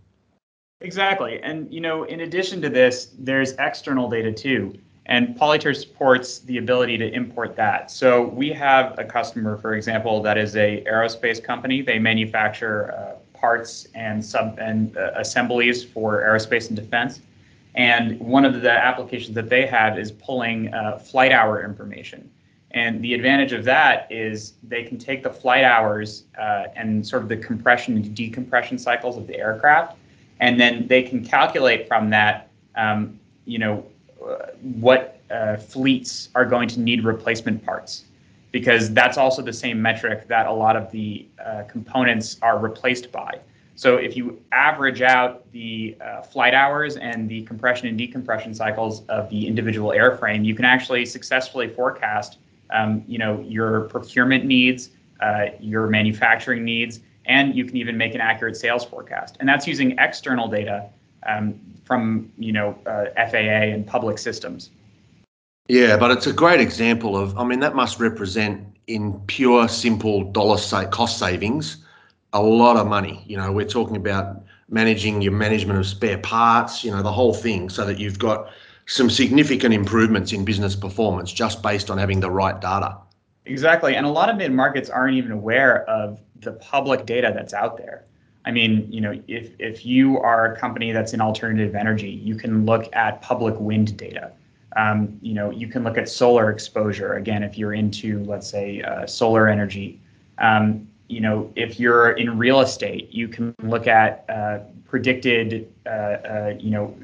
Exactly. 0.82 1.40
And 1.42 1.72
you 1.72 1.80
know, 1.80 2.02
in 2.02 2.20
addition 2.20 2.60
to 2.60 2.68
this, 2.68 3.14
there's 3.18 3.52
external 3.52 4.10
data 4.10 4.32
too. 4.32 4.78
And 5.06 5.34
Polyture 5.34 5.74
supports 5.74 6.40
the 6.40 6.58
ability 6.58 6.98
to 6.98 7.10
import 7.10 7.56
that. 7.56 7.90
So 7.90 8.26
we 8.28 8.50
have 8.50 8.98
a 8.98 9.04
customer, 9.04 9.56
for 9.56 9.72
example, 9.72 10.20
that 10.24 10.36
is 10.36 10.56
a 10.56 10.84
aerospace 10.86 11.42
company. 11.42 11.80
They 11.80 11.98
manufacture 11.98 12.92
uh, 12.92 13.23
parts 13.44 13.72
and 13.94 14.24
sub 14.32 14.58
and 14.58 14.96
uh, 14.96 15.22
assemblies 15.24 15.78
for 15.94 16.08
aerospace 16.28 16.66
and 16.70 16.76
defense. 16.84 17.20
And 17.74 18.18
one 18.20 18.44
of 18.48 18.54
the 18.66 18.70
applications 18.90 19.34
that 19.34 19.48
they 19.54 19.66
have 19.66 19.92
is 20.04 20.08
pulling 20.28 20.58
uh, 20.72 20.98
flight 21.10 21.32
hour 21.38 21.54
information. 21.70 22.20
And 22.70 22.92
the 23.04 23.12
advantage 23.18 23.52
of 23.58 23.62
that 23.64 23.96
is 24.10 24.54
they 24.72 24.82
can 24.88 24.98
take 25.08 25.20
the 25.28 25.34
flight 25.42 25.64
hours 25.74 26.24
uh, 26.44 26.80
and 26.80 27.06
sort 27.06 27.22
of 27.22 27.28
the 27.28 27.36
compression 27.36 27.90
and 27.98 28.14
decompression 28.14 28.78
cycles 28.78 29.16
of 29.20 29.26
the 29.26 29.36
aircraft, 29.46 29.90
and 30.40 30.52
then 30.62 30.74
they 30.92 31.02
can 31.02 31.20
calculate 31.36 31.86
from 31.86 32.10
that, 32.10 32.48
um, 32.84 33.20
you 33.52 33.58
know, 33.62 33.74
uh, 34.26 34.46
what 34.84 35.20
uh, 35.30 35.56
fleets 35.56 36.30
are 36.34 36.46
going 36.54 36.68
to 36.74 36.80
need 36.80 37.04
replacement 37.04 37.58
parts, 37.68 38.04
because 38.54 38.94
that's 38.94 39.18
also 39.18 39.42
the 39.42 39.52
same 39.52 39.82
metric 39.82 40.28
that 40.28 40.46
a 40.46 40.52
lot 40.52 40.76
of 40.76 40.88
the 40.92 41.26
uh, 41.44 41.64
components 41.64 42.36
are 42.40 42.56
replaced 42.56 43.10
by. 43.10 43.40
So 43.74 43.96
if 43.96 44.16
you 44.16 44.40
average 44.52 45.02
out 45.02 45.50
the 45.50 45.96
uh, 46.00 46.22
flight 46.22 46.54
hours 46.54 46.96
and 46.96 47.28
the 47.28 47.42
compression 47.42 47.88
and 47.88 47.98
decompression 47.98 48.54
cycles 48.54 49.04
of 49.06 49.28
the 49.28 49.44
individual 49.48 49.90
airframe, 49.90 50.44
you 50.44 50.54
can 50.54 50.64
actually 50.64 51.04
successfully 51.04 51.66
forecast, 51.66 52.38
um, 52.70 53.02
you 53.08 53.18
know, 53.18 53.40
your 53.40 53.88
procurement 53.88 54.44
needs, 54.44 54.90
uh, 55.18 55.46
your 55.58 55.88
manufacturing 55.88 56.64
needs, 56.64 57.00
and 57.26 57.56
you 57.56 57.64
can 57.64 57.76
even 57.76 57.96
make 57.96 58.14
an 58.14 58.20
accurate 58.20 58.56
sales 58.56 58.84
forecast. 58.84 59.36
And 59.40 59.48
that's 59.48 59.66
using 59.66 59.98
external 59.98 60.46
data 60.46 60.90
um, 61.26 61.58
from, 61.82 62.30
you 62.38 62.52
know, 62.52 62.78
uh, 62.86 63.06
FAA 63.28 63.74
and 63.74 63.84
public 63.84 64.16
systems. 64.16 64.70
Yeah, 65.68 65.96
but 65.96 66.10
it's 66.10 66.26
a 66.26 66.32
great 66.32 66.60
example 66.60 67.16
of. 67.16 67.38
I 67.38 67.44
mean, 67.44 67.60
that 67.60 67.74
must 67.74 67.98
represent 67.98 68.66
in 68.86 69.18
pure, 69.26 69.66
simple 69.68 70.30
dollar 70.30 70.58
cost 70.88 71.18
savings 71.18 71.78
a 72.34 72.42
lot 72.42 72.76
of 72.76 72.86
money. 72.86 73.24
You 73.26 73.38
know, 73.38 73.50
we're 73.52 73.64
talking 73.64 73.96
about 73.96 74.42
managing 74.68 75.22
your 75.22 75.32
management 75.32 75.78
of 75.78 75.86
spare 75.86 76.18
parts, 76.18 76.84
you 76.84 76.90
know, 76.90 77.02
the 77.02 77.12
whole 77.12 77.32
thing, 77.32 77.70
so 77.70 77.86
that 77.86 77.98
you've 77.98 78.18
got 78.18 78.50
some 78.86 79.08
significant 79.08 79.72
improvements 79.72 80.32
in 80.32 80.44
business 80.44 80.76
performance 80.76 81.32
just 81.32 81.62
based 81.62 81.90
on 81.90 81.96
having 81.96 82.20
the 82.20 82.30
right 82.30 82.60
data. 82.60 82.98
Exactly. 83.46 83.94
And 83.94 84.04
a 84.04 84.10
lot 84.10 84.28
of 84.28 84.36
mid 84.36 84.52
markets 84.52 84.90
aren't 84.90 85.16
even 85.16 85.30
aware 85.30 85.88
of 85.88 86.20
the 86.40 86.52
public 86.52 87.06
data 87.06 87.32
that's 87.34 87.54
out 87.54 87.78
there. 87.78 88.04
I 88.44 88.50
mean, 88.50 88.86
you 88.90 89.00
know, 89.00 89.18
if, 89.26 89.52
if 89.58 89.86
you 89.86 90.18
are 90.18 90.52
a 90.52 90.58
company 90.58 90.92
that's 90.92 91.14
in 91.14 91.20
alternative 91.20 91.74
energy, 91.74 92.10
you 92.10 92.34
can 92.34 92.66
look 92.66 92.94
at 92.94 93.22
public 93.22 93.54
wind 93.58 93.96
data. 93.96 94.32
Um, 94.76 95.18
you 95.22 95.34
know, 95.34 95.50
you 95.50 95.68
can 95.68 95.84
look 95.84 95.98
at 95.98 96.08
solar 96.08 96.50
exposure. 96.50 97.14
Again, 97.14 97.42
if 97.42 97.56
you're 97.56 97.74
into, 97.74 98.24
let's 98.24 98.48
say, 98.48 98.82
uh, 98.82 99.06
solar 99.06 99.48
energy. 99.48 100.00
Um, 100.38 100.88
you 101.08 101.20
know, 101.20 101.52
if 101.54 101.78
you're 101.78 102.12
in 102.12 102.38
real 102.38 102.60
estate, 102.60 103.12
you 103.12 103.28
can 103.28 103.54
look 103.62 103.86
at 103.86 104.24
uh, 104.28 104.60
predicted, 104.86 105.72
uh, 105.86 105.88
uh, 105.88 106.54
you 106.58 106.70
know, 106.70 106.94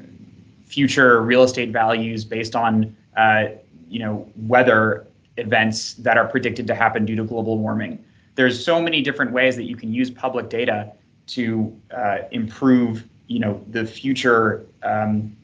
future 0.65 1.21
real 1.21 1.43
estate 1.43 1.71
values 1.71 2.25
based 2.25 2.55
on, 2.55 2.95
uh, 3.17 3.45
you 3.89 3.99
know, 3.99 4.29
weather 4.47 5.07
events 5.37 5.93
that 5.95 6.17
are 6.17 6.27
predicted 6.27 6.67
to 6.67 6.75
happen 6.75 7.05
due 7.05 7.15
to 7.15 7.23
global 7.23 7.57
warming. 7.57 8.03
There's 8.35 8.63
so 8.63 8.81
many 8.81 9.01
different 9.01 9.31
ways 9.31 9.55
that 9.55 9.63
you 9.63 9.75
can 9.75 9.93
use 9.93 10.09
public 10.09 10.49
data 10.49 10.91
to 11.27 11.77
uh, 11.95 12.19
improve, 12.31 13.07
you 13.27 13.39
know, 13.39 13.63
the 13.69 13.85
future 13.85 14.65
um, 14.83 15.35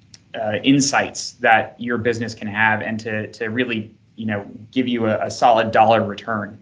uh, 0.41 0.57
insights 0.63 1.33
that 1.33 1.75
your 1.79 1.97
business 1.97 2.33
can 2.35 2.47
have, 2.47 2.81
and 2.81 2.99
to 3.01 3.31
to 3.31 3.47
really, 3.47 3.93
you 4.15 4.25
know, 4.25 4.45
give 4.71 4.87
you 4.87 5.07
a, 5.07 5.25
a 5.25 5.31
solid 5.31 5.71
dollar 5.71 6.03
return 6.03 6.57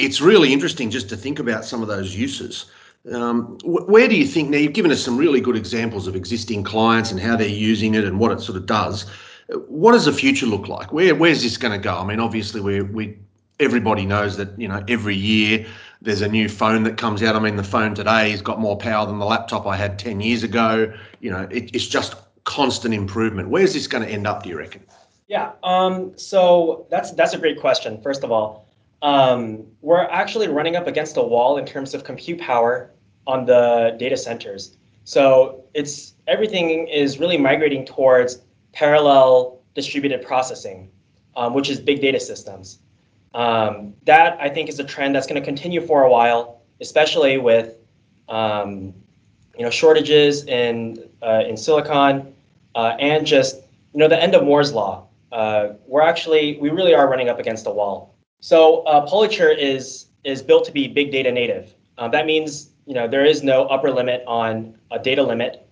it's 0.00 0.20
really 0.20 0.52
interesting 0.52 0.90
just 0.90 1.08
to 1.10 1.16
think 1.16 1.38
about 1.38 1.64
some 1.64 1.82
of 1.82 1.88
those 1.88 2.16
uses. 2.16 2.66
Um, 3.12 3.58
where 3.64 4.08
do 4.08 4.16
you 4.16 4.26
think 4.26 4.50
now 4.50 4.58
you've 4.58 4.72
given 4.72 4.90
us 4.90 5.02
some 5.02 5.16
really 5.16 5.40
good 5.40 5.56
examples 5.56 6.06
of 6.06 6.16
existing 6.16 6.64
clients 6.64 7.10
and 7.10 7.20
how 7.20 7.36
they're 7.36 7.48
using 7.48 7.94
it 7.94 8.04
and 8.04 8.18
what 8.18 8.32
it 8.32 8.40
sort 8.40 8.56
of 8.56 8.66
does. 8.66 9.06
What 9.68 9.92
does 9.92 10.04
the 10.04 10.12
future 10.12 10.46
look 10.46 10.68
like? 10.68 10.92
Where 10.92 11.14
where's 11.14 11.42
this 11.42 11.56
going 11.56 11.72
to 11.72 11.82
go? 11.82 11.96
I 11.96 12.04
mean, 12.04 12.20
obviously 12.20 12.60
we 12.60 12.82
we 12.82 13.18
everybody 13.58 14.04
knows 14.06 14.36
that 14.36 14.58
you 14.58 14.68
know 14.68 14.82
every 14.86 15.16
year 15.16 15.66
there's 16.02 16.22
a 16.22 16.28
new 16.28 16.48
phone 16.48 16.82
that 16.84 16.98
comes 16.98 17.22
out. 17.22 17.36
I 17.36 17.40
mean, 17.40 17.56
the 17.56 17.64
phone 17.64 17.94
today 17.94 18.30
has 18.30 18.42
got 18.42 18.60
more 18.60 18.76
power 18.76 19.06
than 19.06 19.18
the 19.18 19.26
laptop 19.26 19.66
I 19.66 19.76
had 19.76 19.98
ten 19.98 20.20
years 20.20 20.42
ago. 20.42 20.92
You 21.20 21.30
know, 21.30 21.48
it, 21.50 21.74
it's 21.74 21.86
just 21.86 22.14
constant 22.50 22.92
improvement. 22.92 23.48
Where's 23.48 23.72
this 23.74 23.86
going 23.86 24.04
to 24.04 24.10
end 24.10 24.26
up? 24.26 24.42
Do 24.42 24.48
you 24.48 24.58
reckon? 24.58 24.82
Yeah. 25.28 25.52
Um, 25.62 26.18
so 26.18 26.86
that's 26.90 27.12
that's 27.12 27.32
a 27.32 27.38
great 27.38 27.60
question. 27.60 28.02
First 28.02 28.24
of 28.24 28.32
all, 28.32 28.66
um, 29.02 29.64
we're 29.82 30.02
actually 30.02 30.48
running 30.48 30.74
up 30.74 30.88
against 30.88 31.16
a 31.16 31.22
wall 31.22 31.58
in 31.58 31.64
terms 31.64 31.94
of 31.94 32.02
compute 32.02 32.40
power 32.40 32.90
on 33.28 33.46
the 33.46 33.94
data 34.00 34.16
centers. 34.16 34.76
So 35.04 35.64
it's 35.74 36.14
everything 36.26 36.88
is 36.88 37.20
really 37.20 37.38
migrating 37.38 37.86
towards 37.86 38.40
parallel 38.72 39.60
distributed 39.74 40.20
processing, 40.26 40.90
um, 41.36 41.54
which 41.54 41.70
is 41.70 41.78
big 41.78 42.00
data 42.00 42.18
systems. 42.18 42.80
Um, 43.32 43.94
that 44.06 44.36
I 44.40 44.48
think 44.48 44.68
is 44.68 44.80
a 44.80 44.84
trend 44.84 45.14
that's 45.14 45.28
going 45.28 45.40
to 45.40 45.46
continue 45.46 45.86
for 45.86 46.02
a 46.02 46.10
while, 46.10 46.62
especially 46.80 47.38
with 47.38 47.76
um, 48.28 48.92
you 49.56 49.62
know 49.64 49.70
shortages 49.70 50.44
in 50.46 51.08
uh, 51.22 51.44
in 51.48 51.56
silicon 51.56 52.34
uh, 52.74 52.96
and 52.98 53.26
just 53.26 53.56
you 53.92 53.98
know 53.98 54.08
the 54.08 54.20
end 54.20 54.34
of 54.34 54.44
Moore's 54.44 54.72
law. 54.72 55.06
Uh, 55.32 55.74
we're 55.86 56.02
actually 56.02 56.58
we 56.60 56.70
really 56.70 56.94
are 56.94 57.08
running 57.08 57.28
up 57.28 57.38
against 57.38 57.66
a 57.66 57.70
wall. 57.70 58.14
So 58.40 58.82
uh, 58.82 59.06
Polyture 59.08 59.56
is 59.56 60.06
is 60.24 60.42
built 60.42 60.64
to 60.66 60.72
be 60.72 60.88
big 60.88 61.12
data 61.12 61.30
native. 61.30 61.74
Uh, 61.98 62.08
that 62.08 62.26
means 62.26 62.70
you 62.86 62.94
know 62.94 63.06
there 63.06 63.24
is 63.24 63.42
no 63.42 63.64
upper 63.66 63.90
limit 63.90 64.24
on 64.26 64.74
a 64.90 64.98
data 64.98 65.22
limit. 65.22 65.66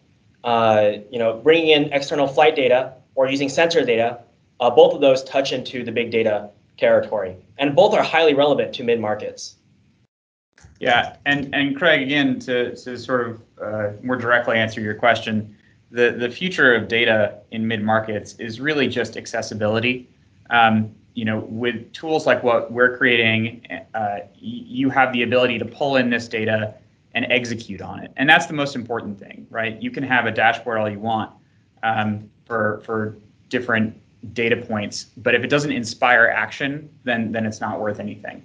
Uh, 0.45 0.93
you 1.11 1.19
know, 1.19 1.39
bringing 1.39 1.69
in 1.69 1.93
external 1.93 2.29
flight 2.29 2.55
data 2.55 2.95
or 3.17 3.29
using 3.29 3.49
sensor 3.49 3.85
data, 3.85 4.21
uh, 4.61 4.71
both 4.71 4.95
of 4.95 5.01
those 5.01 5.25
touch 5.25 5.53
into 5.53 5.83
the 5.83 5.91
big 5.91 6.13
data 6.13 6.49
territory, 6.77 7.37
and 7.59 7.75
both 7.75 7.93
are 7.93 8.05
highly 8.05 8.35
relevant 8.35 8.73
to 8.73 8.85
mid 8.85 9.01
markets. 9.01 9.57
Yeah, 10.79 11.17
and 11.27 11.53
and 11.53 11.77
Craig, 11.77 12.03
again, 12.03 12.39
to 12.41 12.77
to 12.77 12.97
sort 12.97 13.29
of 13.29 14.05
more 14.05 14.17
directly 14.17 14.57
answer 14.57 14.81
your 14.81 14.95
question, 14.95 15.57
the 15.91 16.11
the 16.11 16.31
future 16.31 16.75
of 16.75 16.89
data 16.89 17.39
in 17.51 17.67
mid 17.67 17.83
markets 17.83 18.35
is 18.35 18.61
really 18.61 18.89
just 18.89 19.17
accessibility. 19.17 20.09
Um, 20.51 20.95
you 21.15 21.25
know, 21.25 21.41
with 21.49 21.93
tools 21.93 22.27
like 22.27 22.43
what 22.43 22.71
we're 22.71 22.97
creating, 22.97 23.67
uh, 23.95 24.19
you 24.37 24.89
have 24.91 25.13
the 25.13 25.23
ability 25.23 25.59
to 25.59 25.65
pull 25.65 25.97
in 25.97 26.11
this 26.11 26.29
data 26.29 26.75
and 27.15 27.27
execute 27.31 27.81
on 27.81 28.01
it, 28.01 28.13
and 28.17 28.29
that's 28.29 28.47
the 28.47 28.53
most 28.53 28.77
important 28.77 29.19
thing, 29.19 29.47
right? 29.51 29.81
You 29.83 29.91
can 29.91 30.05
have 30.05 30.27
a 30.27 30.31
dashboard 30.31 30.79
all 30.79 30.89
you 30.89 31.01
want 31.01 31.33
um, 31.83 32.31
for 32.45 32.81
for 32.85 33.17
different 33.49 33.97
data 34.35 34.57
points, 34.57 35.07
but 35.17 35.35
if 35.35 35.43
it 35.43 35.49
doesn't 35.49 35.73
inspire 35.73 36.27
action, 36.27 36.89
then 37.05 37.33
then 37.33 37.47
it's 37.47 37.61
not 37.61 37.81
worth 37.81 37.99
anything. 37.99 38.45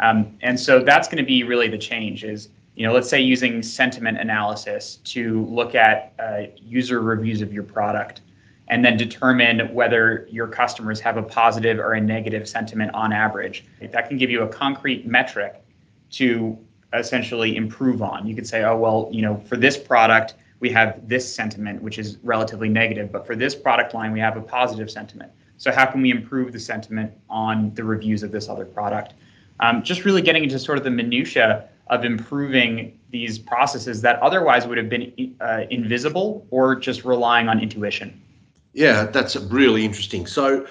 Um, 0.00 0.36
and 0.42 0.58
so 0.58 0.80
that's 0.80 1.06
going 1.06 1.18
to 1.18 1.24
be 1.24 1.44
really 1.44 1.68
the 1.68 1.78
change. 1.78 2.24
Is 2.24 2.48
you 2.74 2.86
know, 2.86 2.92
let's 2.92 3.08
say 3.08 3.20
using 3.20 3.62
sentiment 3.62 4.18
analysis 4.18 4.96
to 5.04 5.44
look 5.46 5.74
at 5.74 6.12
uh, 6.18 6.42
user 6.56 7.00
reviews 7.00 7.40
of 7.40 7.52
your 7.52 7.62
product 7.62 8.20
and 8.68 8.84
then 8.84 8.96
determine 8.96 9.72
whether 9.72 10.26
your 10.30 10.48
customers 10.48 10.98
have 11.00 11.16
a 11.16 11.22
positive 11.22 11.78
or 11.78 11.92
a 11.92 12.00
negative 12.00 12.48
sentiment 12.48 12.92
on 12.94 13.12
average. 13.12 13.64
That 13.80 14.08
can 14.08 14.16
give 14.16 14.30
you 14.30 14.42
a 14.42 14.48
concrete 14.48 15.06
metric 15.06 15.62
to 16.12 16.58
essentially 16.92 17.56
improve 17.56 18.02
on. 18.02 18.26
You 18.26 18.34
could 18.34 18.46
say, 18.46 18.64
oh, 18.64 18.76
well, 18.76 19.08
you 19.12 19.22
know, 19.22 19.36
for 19.46 19.56
this 19.56 19.76
product, 19.76 20.34
we 20.60 20.70
have 20.70 21.06
this 21.06 21.32
sentiment, 21.32 21.82
which 21.82 21.98
is 21.98 22.18
relatively 22.22 22.68
negative, 22.68 23.12
but 23.12 23.26
for 23.26 23.36
this 23.36 23.54
product 23.54 23.92
line, 23.92 24.12
we 24.12 24.20
have 24.20 24.36
a 24.36 24.40
positive 24.40 24.90
sentiment. 24.90 25.30
So, 25.58 25.70
how 25.70 25.86
can 25.86 26.00
we 26.02 26.10
improve 26.10 26.52
the 26.52 26.60
sentiment 26.60 27.12
on 27.28 27.74
the 27.74 27.84
reviews 27.84 28.22
of 28.22 28.32
this 28.32 28.48
other 28.48 28.64
product? 28.64 29.14
Um, 29.60 29.82
just 29.82 30.04
really 30.04 30.22
getting 30.22 30.42
into 30.42 30.58
sort 30.58 30.78
of 30.78 30.84
the 30.84 30.90
minutia 30.90 31.68
of 31.88 32.04
improving 32.04 32.98
these 33.10 33.38
processes 33.38 34.00
that 34.02 34.20
otherwise 34.22 34.66
would 34.66 34.78
have 34.78 34.88
been 34.88 35.36
uh, 35.40 35.62
invisible 35.70 36.46
or 36.50 36.74
just 36.74 37.04
relying 37.04 37.48
on 37.48 37.60
intuition. 37.60 38.20
Yeah, 38.72 39.04
that's 39.04 39.36
really 39.36 39.84
interesting. 39.84 40.26
So 40.26 40.66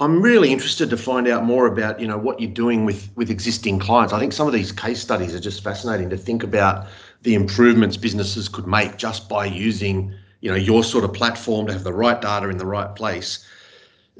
I'm 0.00 0.22
really 0.22 0.52
interested 0.52 0.90
to 0.90 0.96
find 0.96 1.28
out 1.28 1.44
more 1.44 1.66
about, 1.66 2.00
you 2.00 2.06
know, 2.06 2.18
what 2.18 2.40
you're 2.40 2.50
doing 2.50 2.84
with 2.84 3.10
with 3.16 3.30
existing 3.30 3.78
clients. 3.78 4.12
I 4.12 4.20
think 4.20 4.32
some 4.32 4.46
of 4.46 4.52
these 4.52 4.72
case 4.72 5.00
studies 5.00 5.34
are 5.34 5.40
just 5.40 5.62
fascinating 5.64 6.10
to 6.10 6.16
think 6.16 6.42
about 6.42 6.86
the 7.22 7.34
improvements 7.34 7.96
businesses 7.96 8.48
could 8.48 8.66
make 8.66 8.96
just 8.96 9.28
by 9.28 9.46
using, 9.46 10.14
you 10.40 10.50
know, 10.50 10.56
your 10.56 10.84
sort 10.84 11.04
of 11.04 11.12
platform 11.12 11.66
to 11.66 11.72
have 11.72 11.84
the 11.84 11.92
right 11.92 12.20
data 12.20 12.48
in 12.48 12.58
the 12.58 12.66
right 12.66 12.94
place. 12.94 13.46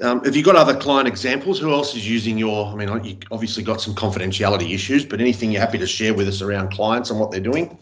Um, 0.03 0.21
have 0.25 0.35
you 0.35 0.43
got 0.43 0.57
other 0.57 0.75
client 0.75 1.07
examples? 1.07 1.59
Who 1.59 1.71
else 1.71 1.95
is 1.95 2.07
using 2.07 2.37
your? 2.37 2.67
I 2.67 2.75
mean, 2.75 3.03
you 3.05 3.17
obviously 3.31 3.63
got 3.63 3.79
some 3.79 3.95
confidentiality 3.95 4.73
issues, 4.73 5.05
but 5.05 5.21
anything 5.21 5.49
you're 5.49 5.61
happy 5.61 5.77
to 5.77 5.87
share 5.87 6.13
with 6.13 6.27
us 6.27 6.41
around 6.41 6.73
clients 6.73 7.09
and 7.09 7.17
what 7.17 7.31
they're 7.31 7.39
doing? 7.39 7.77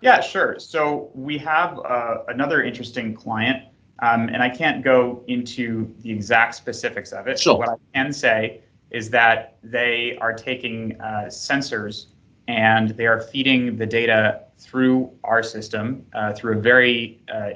Yeah, 0.00 0.20
sure. 0.20 0.58
So 0.58 1.10
we 1.14 1.38
have 1.38 1.78
uh, 1.78 2.24
another 2.26 2.64
interesting 2.64 3.14
client 3.14 3.64
um, 4.00 4.28
and 4.28 4.42
I 4.42 4.48
can't 4.48 4.82
go 4.82 5.22
into 5.28 5.94
the 6.00 6.10
exact 6.10 6.56
specifics 6.56 7.12
of 7.12 7.28
it. 7.28 7.38
Sure. 7.38 7.56
What 7.56 7.68
I 7.68 7.76
can 7.94 8.12
say 8.12 8.62
is 8.90 9.08
that 9.10 9.58
they 9.62 10.18
are 10.20 10.32
taking 10.32 11.00
uh, 11.00 11.26
sensors 11.28 12.06
and 12.48 12.90
they 12.90 13.06
are 13.06 13.20
feeding 13.20 13.76
the 13.76 13.86
data 13.86 14.46
through 14.58 15.12
our 15.22 15.42
system 15.42 16.04
uh, 16.14 16.32
through 16.32 16.58
a 16.58 16.60
very 16.60 17.20
uh, 17.32 17.50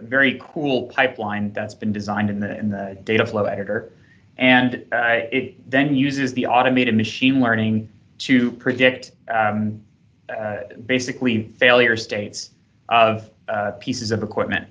very 0.00 0.40
cool 0.42 0.84
pipeline 0.88 1.52
that's 1.52 1.74
been 1.74 1.92
designed 1.92 2.30
in 2.30 2.40
the 2.40 2.58
in 2.58 2.70
the 2.70 2.98
data 3.04 3.26
flow 3.26 3.44
editor, 3.44 3.92
and 4.36 4.84
uh, 4.92 5.20
it 5.32 5.70
then 5.70 5.94
uses 5.94 6.32
the 6.34 6.46
automated 6.46 6.94
machine 6.94 7.40
learning 7.40 7.88
to 8.18 8.50
predict 8.52 9.12
um, 9.28 9.80
uh, 10.28 10.58
basically 10.86 11.44
failure 11.44 11.96
states 11.96 12.50
of 12.88 13.30
uh, 13.48 13.72
pieces 13.72 14.10
of 14.10 14.22
equipment, 14.22 14.66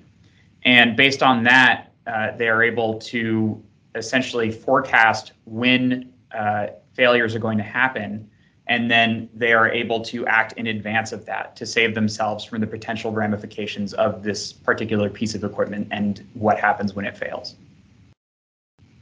and 0.64 0.96
based 0.96 1.22
on 1.22 1.42
that, 1.44 1.92
uh, 2.06 2.36
they 2.36 2.48
are 2.48 2.62
able 2.62 2.98
to 2.98 3.62
essentially 3.94 4.50
forecast 4.50 5.32
when 5.44 6.12
uh, 6.32 6.68
failures 6.94 7.34
are 7.34 7.38
going 7.38 7.58
to 7.58 7.64
happen 7.64 8.28
and 8.68 8.90
then 8.90 9.28
they 9.34 9.52
are 9.52 9.70
able 9.70 10.00
to 10.00 10.26
act 10.26 10.52
in 10.52 10.66
advance 10.66 11.12
of 11.12 11.24
that 11.24 11.56
to 11.56 11.64
save 11.64 11.94
themselves 11.94 12.44
from 12.44 12.60
the 12.60 12.66
potential 12.66 13.10
ramifications 13.12 13.94
of 13.94 14.22
this 14.22 14.52
particular 14.52 15.08
piece 15.08 15.34
of 15.34 15.42
equipment 15.42 15.88
and 15.90 16.26
what 16.34 16.58
happens 16.58 16.94
when 16.94 17.04
it 17.04 17.16
fails. 17.16 17.56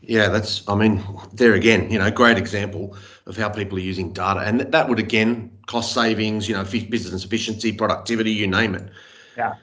Yeah, 0.02 0.28
that's, 0.28 0.62
I 0.68 0.76
mean, 0.76 1.02
there 1.32 1.54
again, 1.54 1.90
you 1.90 1.98
know, 1.98 2.08
great 2.12 2.38
example 2.38 2.96
of 3.26 3.36
how 3.36 3.48
people 3.48 3.76
are 3.76 3.80
using 3.80 4.12
data. 4.12 4.38
And 4.40 4.60
that 4.60 4.88
would, 4.88 5.00
again, 5.00 5.50
cost 5.66 5.92
savings, 5.92 6.48
you 6.48 6.54
know, 6.54 6.62
business 6.62 7.24
efficiency, 7.24 7.72
productivity, 7.72 8.30
you 8.30 8.46
name 8.46 8.76
it. 8.76 8.88
Yeah. 9.36 9.54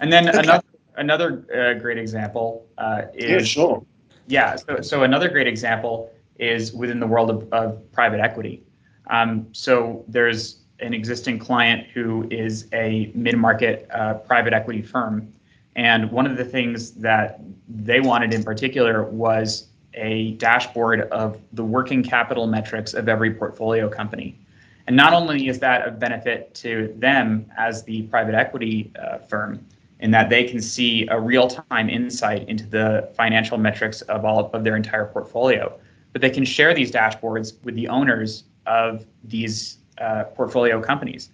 And 0.00 0.12
then 0.12 0.28
okay. 0.28 0.38
another, 0.38 0.64
another 0.96 1.44
uh, 1.54 1.78
great 1.80 1.98
example 1.98 2.66
uh, 2.76 3.02
is. 3.14 3.30
Yeah, 3.30 3.38
sure. 3.38 3.86
Yeah. 4.26 4.56
So, 4.56 4.80
so 4.80 5.04
another 5.04 5.28
great 5.28 5.46
example 5.46 6.10
is 6.40 6.72
within 6.72 6.98
the 6.98 7.06
world 7.06 7.30
of, 7.30 7.52
of 7.52 7.92
private 7.92 8.18
equity. 8.18 8.64
Um, 9.08 9.46
so 9.52 10.04
there's 10.08 10.58
an 10.80 10.94
existing 10.94 11.38
client 11.38 11.86
who 11.92 12.26
is 12.30 12.66
a 12.72 13.10
mid-market 13.14 13.88
uh, 13.92 14.14
private 14.14 14.52
equity 14.52 14.82
firm, 14.82 15.32
and 15.76 16.10
one 16.10 16.26
of 16.26 16.36
the 16.36 16.44
things 16.44 16.92
that 16.92 17.40
they 17.68 18.00
wanted 18.00 18.32
in 18.34 18.42
particular 18.42 19.04
was 19.04 19.68
a 19.94 20.32
dashboard 20.32 21.02
of 21.10 21.38
the 21.52 21.64
working 21.64 22.02
capital 22.02 22.46
metrics 22.46 22.94
of 22.94 23.08
every 23.08 23.32
portfolio 23.32 23.88
company. 23.88 24.38
And 24.86 24.96
not 24.96 25.12
only 25.12 25.48
is 25.48 25.58
that 25.60 25.86
of 25.86 25.98
benefit 25.98 26.54
to 26.56 26.92
them 26.98 27.50
as 27.56 27.84
the 27.84 28.02
private 28.02 28.34
equity 28.34 28.92
uh, 29.00 29.18
firm, 29.18 29.64
in 30.00 30.10
that 30.10 30.28
they 30.28 30.44
can 30.44 30.60
see 30.60 31.06
a 31.08 31.18
real-time 31.18 31.88
insight 31.88 32.46
into 32.48 32.66
the 32.66 33.08
financial 33.16 33.56
metrics 33.56 34.02
of 34.02 34.24
all 34.24 34.50
of 34.52 34.64
their 34.64 34.76
entire 34.76 35.06
portfolio, 35.06 35.78
but 36.12 36.20
they 36.20 36.30
can 36.30 36.44
share 36.44 36.74
these 36.74 36.90
dashboards 36.90 37.54
with 37.64 37.74
the 37.74 37.88
owners 37.88 38.44
of 38.66 39.04
these 39.24 39.78
uh, 39.98 40.24
portfolio 40.34 40.80
companies. 40.80 41.30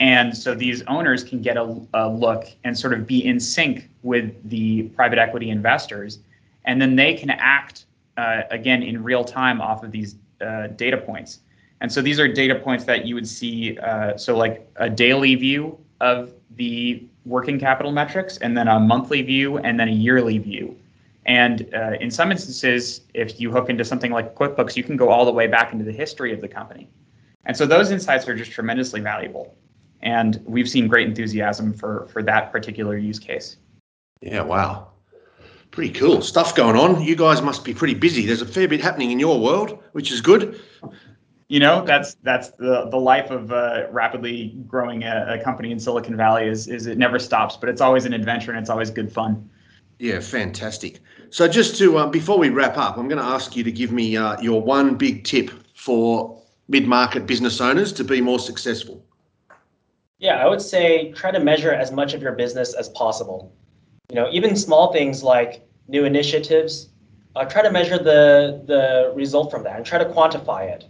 And 0.00 0.36
so 0.36 0.54
these 0.54 0.82
owners 0.86 1.24
can 1.24 1.42
get 1.42 1.56
a, 1.56 1.80
a, 1.94 2.08
look 2.08 2.44
and 2.64 2.78
sort 2.78 2.92
of 2.92 3.06
be 3.06 3.24
in 3.26 3.40
sync 3.40 3.90
with 4.02 4.48
the 4.48 4.84
private 4.94 5.18
equity 5.18 5.50
investors. 5.50 6.20
And 6.64 6.80
then 6.80 6.94
they 6.94 7.14
can 7.14 7.30
act 7.30 7.86
uh, 8.16 8.42
again 8.50 8.82
in 8.82 9.02
real 9.02 9.24
time 9.24 9.60
off 9.60 9.82
of 9.82 9.90
these 9.90 10.16
uh, 10.40 10.68
data 10.68 10.96
points. 10.96 11.40
And 11.80 11.92
so 11.92 12.02
these 12.02 12.18
are 12.20 12.28
data 12.28 12.56
points 12.56 12.84
that 12.84 13.06
you 13.06 13.14
would 13.14 13.28
see. 13.28 13.78
Uh, 13.78 14.16
so, 14.16 14.36
like 14.36 14.68
a 14.76 14.90
daily 14.90 15.34
view 15.36 15.78
of 16.00 16.32
the 16.56 17.04
working 17.24 17.58
capital 17.60 17.92
metrics, 17.92 18.36
and 18.38 18.56
then 18.56 18.66
a 18.66 18.80
monthly 18.80 19.22
view, 19.22 19.58
and 19.58 19.78
then 19.78 19.88
a 19.88 19.92
yearly 19.92 20.38
view. 20.38 20.76
And 21.28 21.68
uh, 21.74 21.92
in 22.00 22.10
some 22.10 22.32
instances, 22.32 23.02
if 23.12 23.38
you 23.38 23.52
hook 23.52 23.68
into 23.68 23.84
something 23.84 24.10
like 24.10 24.34
QuickBooks, 24.34 24.76
you 24.76 24.82
can 24.82 24.96
go 24.96 25.10
all 25.10 25.26
the 25.26 25.30
way 25.32 25.46
back 25.46 25.74
into 25.74 25.84
the 25.84 25.92
history 25.92 26.32
of 26.32 26.40
the 26.40 26.48
company. 26.48 26.88
And 27.44 27.54
so 27.54 27.66
those 27.66 27.90
insights 27.90 28.26
are 28.28 28.34
just 28.34 28.50
tremendously 28.50 29.00
valuable. 29.00 29.54
And 30.00 30.42
we've 30.46 30.68
seen 30.68 30.88
great 30.88 31.06
enthusiasm 31.06 31.74
for, 31.74 32.08
for 32.10 32.22
that 32.22 32.50
particular 32.50 32.96
use 32.96 33.18
case. 33.18 33.58
Yeah, 34.22 34.40
wow. 34.40 34.88
Pretty 35.70 35.92
cool 35.92 36.22
stuff 36.22 36.54
going 36.54 36.76
on. 36.76 37.02
You 37.02 37.14
guys 37.14 37.42
must 37.42 37.62
be 37.62 37.74
pretty 37.74 37.94
busy. 37.94 38.24
There's 38.24 38.40
a 38.40 38.46
fair 38.46 38.66
bit 38.66 38.80
happening 38.80 39.10
in 39.10 39.20
your 39.20 39.38
world, 39.38 39.78
which 39.92 40.10
is 40.10 40.22
good. 40.22 40.58
You 41.48 41.60
know, 41.60 41.84
that's 41.84 42.14
that's 42.22 42.50
the, 42.52 42.88
the 42.90 42.96
life 42.96 43.30
of 43.30 43.52
uh, 43.52 43.86
rapidly 43.90 44.56
growing 44.66 45.02
a, 45.04 45.38
a 45.38 45.44
company 45.44 45.72
in 45.72 45.78
Silicon 45.78 46.16
Valley 46.16 46.46
is, 46.46 46.68
is 46.68 46.86
it 46.86 46.96
never 46.96 47.18
stops, 47.18 47.56
but 47.58 47.68
it's 47.68 47.82
always 47.82 48.06
an 48.06 48.14
adventure 48.14 48.50
and 48.50 48.60
it's 48.60 48.70
always 48.70 48.90
good 48.90 49.12
fun. 49.12 49.48
Yeah, 49.98 50.20
fantastic. 50.20 51.00
So 51.30 51.48
just 51.48 51.76
to 51.78 51.98
uh, 51.98 52.06
before 52.06 52.38
we 52.38 52.48
wrap 52.50 52.76
up, 52.76 52.96
I'm 52.96 53.08
going 53.08 53.20
to 53.20 53.24
ask 53.24 53.56
you 53.56 53.64
to 53.64 53.72
give 53.72 53.92
me 53.92 54.16
uh, 54.16 54.40
your 54.40 54.62
one 54.62 54.96
big 54.96 55.24
tip 55.24 55.50
for 55.74 56.40
mid-market 56.68 57.26
business 57.26 57.60
owners 57.60 57.92
to 57.94 58.04
be 58.04 58.20
more 58.20 58.38
successful. 58.38 59.04
Yeah, 60.18 60.42
I 60.44 60.48
would 60.48 60.60
say 60.60 61.12
try 61.12 61.30
to 61.30 61.40
measure 61.40 61.72
as 61.72 61.92
much 61.92 62.14
of 62.14 62.22
your 62.22 62.32
business 62.32 62.74
as 62.74 62.88
possible. 62.90 63.52
You 64.10 64.16
know, 64.16 64.28
even 64.32 64.56
small 64.56 64.92
things 64.92 65.22
like 65.22 65.66
new 65.86 66.04
initiatives, 66.04 66.88
uh, 67.36 67.44
try 67.44 67.62
to 67.62 67.70
measure 67.70 67.98
the 67.98 68.62
the 68.66 69.12
result 69.14 69.50
from 69.50 69.62
that 69.64 69.76
and 69.76 69.86
try 69.86 69.98
to 69.98 70.06
quantify 70.06 70.70
it. 70.70 70.86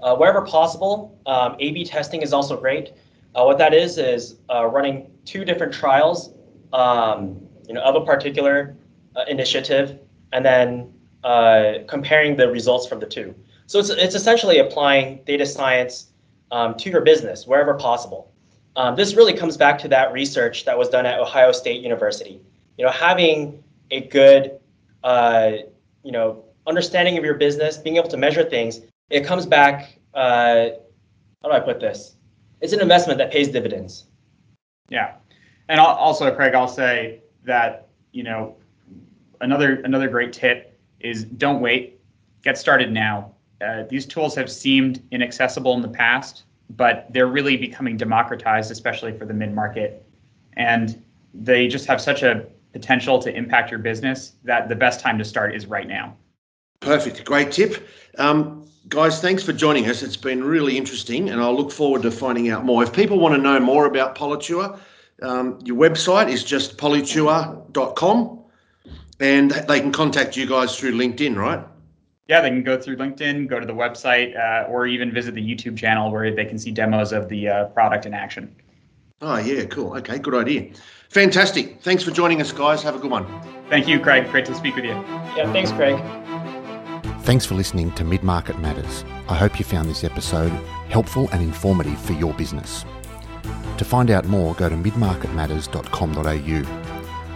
Uh, 0.00 0.14
wherever 0.16 0.42
possible, 0.42 1.18
um, 1.26 1.56
A/B 1.58 1.84
testing 1.84 2.22
is 2.22 2.32
also 2.32 2.56
great. 2.56 2.92
Uh, 3.34 3.44
what 3.44 3.58
that 3.58 3.74
is 3.74 3.98
is 3.98 4.36
uh, 4.48 4.66
running 4.66 5.10
two 5.24 5.44
different 5.44 5.72
trials. 5.72 6.30
Um, 6.72 7.47
you 7.68 7.74
know, 7.74 7.82
of 7.82 7.94
a 7.94 8.04
particular 8.04 8.76
uh, 9.14 9.24
initiative, 9.28 10.00
and 10.32 10.44
then 10.44 10.92
uh, 11.22 11.74
comparing 11.86 12.36
the 12.36 12.48
results 12.48 12.86
from 12.86 12.98
the 12.98 13.06
two. 13.06 13.34
So 13.66 13.78
it's, 13.78 13.90
it's 13.90 14.14
essentially 14.14 14.58
applying 14.58 15.20
data 15.26 15.44
science 15.44 16.08
um, 16.50 16.74
to 16.76 16.90
your 16.90 17.02
business 17.02 17.46
wherever 17.46 17.74
possible. 17.74 18.32
Um, 18.76 18.96
this 18.96 19.14
really 19.14 19.34
comes 19.34 19.56
back 19.56 19.78
to 19.80 19.88
that 19.88 20.12
research 20.12 20.64
that 20.64 20.78
was 20.78 20.88
done 20.88 21.04
at 21.04 21.18
Ohio 21.18 21.52
State 21.52 21.82
University. 21.82 22.40
You 22.78 22.84
know, 22.86 22.90
having 22.92 23.62
a 23.90 24.02
good, 24.02 24.58
uh, 25.04 25.52
you 26.04 26.12
know, 26.12 26.44
understanding 26.66 27.18
of 27.18 27.24
your 27.24 27.34
business, 27.34 27.76
being 27.76 27.96
able 27.96 28.08
to 28.08 28.16
measure 28.16 28.44
things, 28.44 28.80
it 29.10 29.24
comes 29.24 29.46
back. 29.46 29.98
Uh, 30.14 30.68
how 31.42 31.48
do 31.48 31.52
I 31.52 31.60
put 31.60 31.80
this? 31.80 32.16
It's 32.60 32.72
an 32.72 32.80
investment 32.80 33.18
that 33.18 33.30
pays 33.30 33.48
dividends. 33.48 34.06
Yeah, 34.90 35.14
and 35.68 35.80
also, 35.80 36.34
Craig, 36.34 36.54
I'll 36.54 36.68
say 36.68 37.20
that 37.48 37.88
you 38.12 38.22
know 38.22 38.56
another 39.40 39.80
another 39.82 40.08
great 40.08 40.32
tip 40.32 40.78
is 41.00 41.24
don't 41.24 41.60
wait, 41.60 42.00
get 42.42 42.56
started 42.56 42.92
now. 42.92 43.32
Uh, 43.60 43.82
these 43.90 44.06
tools 44.06 44.36
have 44.36 44.50
seemed 44.50 45.02
inaccessible 45.10 45.74
in 45.74 45.82
the 45.82 45.88
past, 45.88 46.44
but 46.70 47.06
they're 47.10 47.26
really 47.26 47.56
becoming 47.56 47.96
democratized, 47.96 48.70
especially 48.70 49.16
for 49.16 49.24
the 49.24 49.34
mid 49.34 49.52
market, 49.52 50.04
and 50.56 51.02
they 51.34 51.66
just 51.66 51.86
have 51.86 52.00
such 52.00 52.22
a 52.22 52.46
potential 52.72 53.18
to 53.18 53.34
impact 53.34 53.70
your 53.70 53.80
business 53.80 54.34
that 54.44 54.68
the 54.68 54.76
best 54.76 55.00
time 55.00 55.18
to 55.18 55.24
start 55.24 55.54
is 55.54 55.66
right 55.66 55.88
now. 55.88 56.16
Perfect, 56.80 57.24
great 57.24 57.50
tip. 57.50 57.88
Um, 58.18 58.68
guys, 58.88 59.20
thanks 59.20 59.42
for 59.42 59.52
joining 59.52 59.88
us. 59.88 60.02
It's 60.02 60.16
been 60.16 60.44
really 60.44 60.76
interesting, 60.76 61.30
and 61.30 61.40
I'll 61.40 61.56
look 61.56 61.72
forward 61.72 62.02
to 62.02 62.10
finding 62.10 62.50
out 62.50 62.64
more. 62.64 62.82
If 62.82 62.92
people 62.92 63.18
want 63.18 63.34
to 63.34 63.40
know 63.40 63.58
more 63.58 63.86
about 63.86 64.14
Polyture, 64.14 64.78
um, 65.22 65.58
your 65.64 65.76
website 65.76 66.28
is 66.28 66.44
just 66.44 66.76
polyture.com 66.78 68.38
and 69.20 69.50
they 69.50 69.80
can 69.80 69.92
contact 69.92 70.36
you 70.36 70.46
guys 70.46 70.78
through 70.78 70.92
LinkedIn, 70.92 71.36
right? 71.36 71.64
Yeah, 72.28 72.42
they 72.42 72.50
can 72.50 72.62
go 72.62 72.78
through 72.78 72.96
LinkedIn, 72.96 73.48
go 73.48 73.58
to 73.58 73.66
the 73.66 73.72
website, 73.72 74.36
uh, 74.38 74.68
or 74.68 74.86
even 74.86 75.12
visit 75.12 75.34
the 75.34 75.42
YouTube 75.42 75.78
channel 75.78 76.12
where 76.12 76.34
they 76.34 76.44
can 76.44 76.58
see 76.58 76.70
demos 76.70 77.12
of 77.12 77.28
the 77.28 77.48
uh, 77.48 77.64
product 77.66 78.04
in 78.04 78.12
action. 78.12 78.54
Oh, 79.20 79.38
yeah, 79.38 79.64
cool. 79.64 79.96
Okay, 79.96 80.18
good 80.18 80.34
idea. 80.34 80.70
Fantastic. 81.08 81.80
Thanks 81.82 82.04
for 82.04 82.10
joining 82.10 82.40
us, 82.40 82.52
guys. 82.52 82.82
Have 82.82 82.94
a 82.94 82.98
good 82.98 83.10
one. 83.10 83.26
Thank 83.70 83.88
you, 83.88 83.98
Craig. 83.98 84.30
Great 84.30 84.44
to 84.46 84.54
speak 84.54 84.76
with 84.76 84.84
you. 84.84 84.90
Yeah, 84.90 85.50
thanks, 85.52 85.72
Craig. 85.72 85.98
Thanks 87.22 87.44
for 87.44 87.54
listening 87.54 87.92
to 87.92 88.04
Mid 88.04 88.22
Market 88.22 88.58
Matters. 88.58 89.04
I 89.28 89.34
hope 89.34 89.58
you 89.58 89.64
found 89.64 89.88
this 89.88 90.04
episode 90.04 90.50
helpful 90.88 91.28
and 91.32 91.42
informative 91.42 91.98
for 92.00 92.12
your 92.12 92.34
business. 92.34 92.84
To 93.78 93.84
find 93.84 94.10
out 94.10 94.26
more, 94.26 94.54
go 94.54 94.68
to 94.68 94.76
midmarketmatters.com.au. 94.76 96.88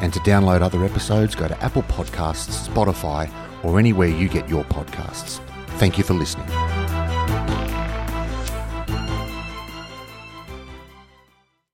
And 0.02 0.12
to 0.12 0.18
download 0.20 0.60
other 0.60 0.84
episodes, 0.84 1.34
go 1.36 1.48
to 1.48 1.62
Apple 1.62 1.84
Podcasts, 1.84 2.68
Spotify, 2.68 3.30
or 3.62 3.78
anywhere 3.78 4.08
you 4.08 4.28
get 4.28 4.48
your 4.48 4.64
podcasts. 4.64 5.38
Thank 5.78 5.98
you 5.98 6.04
for 6.04 6.14
listening. 6.14 6.71